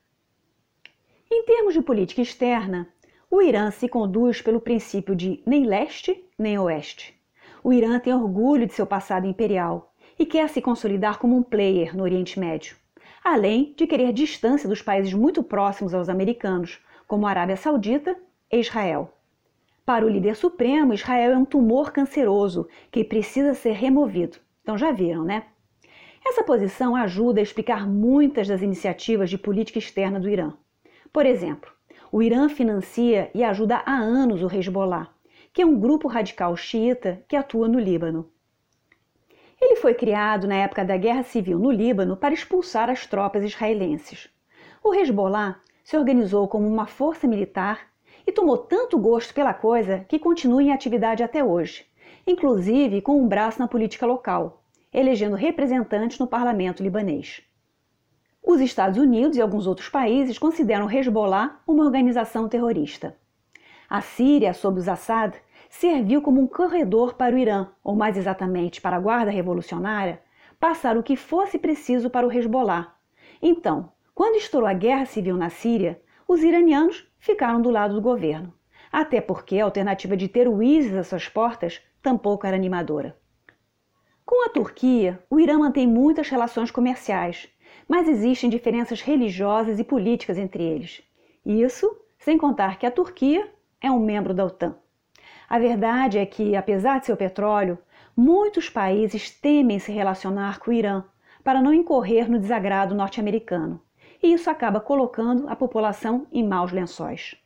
Em 1.30 1.44
termos 1.44 1.74
de 1.74 1.82
política 1.82 2.22
externa, 2.22 2.88
o 3.30 3.42
Irã 3.42 3.70
se 3.70 3.86
conduz 3.86 4.40
pelo 4.40 4.58
princípio 4.58 5.14
de 5.14 5.42
nem 5.44 5.66
leste 5.66 6.24
nem 6.38 6.58
oeste. 6.58 7.14
O 7.62 7.70
Irã 7.70 7.98
tem 7.98 8.14
orgulho 8.14 8.66
de 8.66 8.72
seu 8.72 8.86
passado 8.86 9.26
imperial 9.26 9.92
e 10.18 10.24
quer 10.24 10.48
se 10.48 10.62
consolidar 10.62 11.18
como 11.18 11.36
um 11.36 11.42
player 11.42 11.94
no 11.94 12.02
Oriente 12.02 12.40
Médio, 12.40 12.76
além 13.22 13.74
de 13.76 13.86
querer 13.86 14.10
distância 14.10 14.66
dos 14.66 14.80
países 14.80 15.12
muito 15.12 15.42
próximos 15.42 15.92
aos 15.92 16.08
americanos, 16.08 16.80
como 17.06 17.26
a 17.26 17.30
Arábia 17.30 17.58
Saudita 17.58 18.16
e 18.50 18.58
Israel. 18.58 19.12
Para 19.84 20.06
o 20.06 20.08
líder 20.08 20.36
supremo, 20.36 20.94
Israel 20.94 21.32
é 21.32 21.36
um 21.36 21.44
tumor 21.44 21.92
canceroso 21.92 22.66
que 22.90 23.04
precisa 23.04 23.52
ser 23.52 23.72
removido. 23.72 24.38
Então 24.62 24.78
já 24.78 24.92
viram, 24.92 25.24
né? 25.24 25.51
Essa 26.24 26.44
posição 26.44 26.94
ajuda 26.94 27.40
a 27.40 27.42
explicar 27.42 27.86
muitas 27.86 28.46
das 28.46 28.62
iniciativas 28.62 29.28
de 29.28 29.36
política 29.36 29.78
externa 29.78 30.20
do 30.20 30.28
Irã. 30.28 30.52
Por 31.12 31.26
exemplo, 31.26 31.70
o 32.10 32.22
Irã 32.22 32.48
financia 32.48 33.30
e 33.34 33.42
ajuda 33.42 33.82
há 33.84 33.94
anos 33.94 34.42
o 34.42 34.46
Hezbollah, 34.46 35.08
que 35.52 35.62
é 35.62 35.66
um 35.66 35.78
grupo 35.78 36.08
radical 36.08 36.56
xiita 36.56 37.22
que 37.28 37.36
atua 37.36 37.68
no 37.68 37.78
Líbano. 37.78 38.30
Ele 39.60 39.76
foi 39.76 39.94
criado 39.94 40.46
na 40.46 40.54
época 40.54 40.84
da 40.84 40.96
Guerra 40.96 41.22
Civil 41.22 41.58
no 41.58 41.70
Líbano 41.70 42.16
para 42.16 42.34
expulsar 42.34 42.88
as 42.88 43.06
tropas 43.06 43.44
israelenses. 43.44 44.28
O 44.82 44.94
Hezbollah 44.94 45.60
se 45.84 45.96
organizou 45.96 46.48
como 46.48 46.66
uma 46.66 46.86
força 46.86 47.26
militar 47.26 47.88
e 48.26 48.32
tomou 48.32 48.56
tanto 48.56 48.98
gosto 48.98 49.34
pela 49.34 49.52
coisa 49.52 50.04
que 50.08 50.18
continua 50.18 50.62
em 50.62 50.72
atividade 50.72 51.22
até 51.22 51.44
hoje, 51.44 51.84
inclusive 52.26 53.02
com 53.02 53.20
um 53.20 53.28
braço 53.28 53.58
na 53.58 53.68
política 53.68 54.06
local, 54.06 54.61
elegendo 54.92 55.36
representantes 55.36 56.18
no 56.18 56.26
parlamento 56.26 56.82
libanês. 56.82 57.42
Os 58.42 58.60
Estados 58.60 58.98
Unidos 58.98 59.36
e 59.36 59.40
alguns 59.40 59.66
outros 59.66 59.88
países 59.88 60.38
consideram 60.38 60.90
Hezbollah 60.90 61.60
uma 61.66 61.84
organização 61.84 62.48
terrorista. 62.48 63.16
A 63.88 64.00
Síria, 64.00 64.52
sob 64.52 64.80
os 64.80 64.88
Assad, 64.88 65.34
serviu 65.70 66.20
como 66.20 66.40
um 66.40 66.46
corredor 66.46 67.14
para 67.14 67.34
o 67.34 67.38
Irã, 67.38 67.68
ou 67.82 67.94
mais 67.94 68.16
exatamente 68.16 68.80
para 68.80 68.96
a 68.96 69.00
Guarda 69.00 69.30
Revolucionária, 69.30 70.20
passar 70.58 70.96
o 70.96 71.02
que 71.02 71.16
fosse 71.16 71.58
preciso 71.58 72.10
para 72.10 72.26
o 72.26 72.32
Hezbollah. 72.32 72.94
Então, 73.40 73.92
quando 74.14 74.36
estourou 74.36 74.68
a 74.68 74.74
guerra 74.74 75.06
civil 75.06 75.36
na 75.36 75.48
Síria, 75.48 76.00
os 76.28 76.42
iranianos 76.42 77.06
ficaram 77.18 77.62
do 77.62 77.70
lado 77.70 77.94
do 77.94 78.00
governo, 78.00 78.52
até 78.90 79.20
porque 79.20 79.58
a 79.58 79.64
alternativa 79.64 80.16
de 80.16 80.28
ter 80.28 80.48
o 80.48 80.62
ISIS 80.62 80.94
às 80.94 81.06
suas 81.06 81.28
portas 81.28 81.80
tampouco 82.02 82.46
era 82.46 82.56
animadora. 82.56 83.16
Com 84.32 84.46
a 84.46 84.48
Turquia, 84.48 85.22
o 85.28 85.38
Irã 85.38 85.58
mantém 85.58 85.86
muitas 85.86 86.30
relações 86.30 86.70
comerciais, 86.70 87.50
mas 87.86 88.08
existem 88.08 88.48
diferenças 88.48 89.02
religiosas 89.02 89.78
e 89.78 89.84
políticas 89.84 90.38
entre 90.38 90.62
eles. 90.62 91.02
Isso 91.44 91.94
sem 92.18 92.38
contar 92.38 92.78
que 92.78 92.86
a 92.86 92.90
Turquia 92.90 93.46
é 93.78 93.90
um 93.90 94.00
membro 94.00 94.32
da 94.32 94.46
OTAN. 94.46 94.74
A 95.46 95.58
verdade 95.58 96.16
é 96.16 96.24
que, 96.24 96.56
apesar 96.56 96.98
de 96.98 97.04
seu 97.04 97.14
petróleo, 97.14 97.76
muitos 98.16 98.70
países 98.70 99.30
temem 99.30 99.78
se 99.78 99.92
relacionar 99.92 100.60
com 100.60 100.70
o 100.70 100.74
Irã 100.74 101.04
para 101.44 101.60
não 101.60 101.74
incorrer 101.74 102.30
no 102.30 102.38
desagrado 102.38 102.94
norte-americano, 102.94 103.82
e 104.22 104.32
isso 104.32 104.48
acaba 104.48 104.80
colocando 104.80 105.46
a 105.46 105.54
população 105.54 106.26
em 106.32 106.42
maus 106.42 106.72
lençóis. 106.72 107.36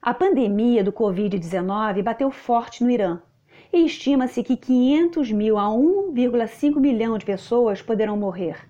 A 0.00 0.14
pandemia 0.14 0.84
do 0.84 0.92
Covid-19 0.92 2.04
bateu 2.04 2.30
forte 2.30 2.84
no 2.84 2.90
Irã 2.90 3.20
e 3.72 3.84
estima-se 3.84 4.42
que 4.42 4.56
500 4.56 5.30
mil 5.32 5.58
a 5.58 5.66
1,5 5.66 6.80
milhão 6.80 7.16
de 7.16 7.24
pessoas 7.24 7.80
poderão 7.80 8.16
morrer. 8.16 8.68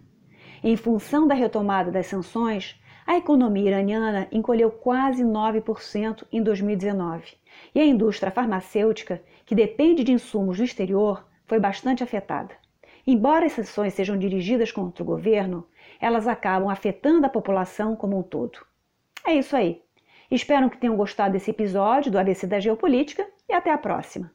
Em 0.63 0.77
função 0.77 1.27
da 1.27 1.35
retomada 1.35 1.91
das 1.91 2.07
sanções, 2.07 2.79
a 3.07 3.17
economia 3.17 3.71
iraniana 3.71 4.29
encolheu 4.31 4.71
quase 4.71 5.25
9% 5.25 6.25
em 6.31 6.43
2019 6.43 7.25
e 7.75 7.81
a 7.81 7.85
indústria 7.85 8.31
farmacêutica, 8.31 9.23
que 9.45 9.55
depende 9.55 10.05
de 10.05 10.13
insumos 10.13 10.59
do 10.59 10.65
exterior, 10.65 11.27
foi 11.47 11.59
bastante 11.59 12.05
afetada. 12.05 12.55
Embora 13.07 13.47
as 13.47 13.53
sanções 13.53 13.95
sejam 13.95 14.19
dirigidas 14.19 14.71
contra 14.71 15.03
o 15.03 15.07
governo, 15.07 15.67
elas 16.01 16.29
acabam 16.29 16.69
afetando 16.69 17.27
a 17.27 17.31
população 17.31 17.97
como 17.97 18.19
um 18.19 18.23
todo. 18.23 18.59
É 19.27 19.35
isso 19.35 19.57
aí. 19.57 19.83
Espero 20.31 20.71
que 20.71 20.79
tenham 20.79 20.97
gostado 20.97 21.33
desse 21.33 21.51
episódio 21.51 22.13
do 22.13 22.19
ABC 22.19 22.47
da 22.47 22.61
Geopolítica 22.61 23.27
e 23.49 23.53
até 23.53 23.73
a 23.73 23.79
próxima. 23.79 24.31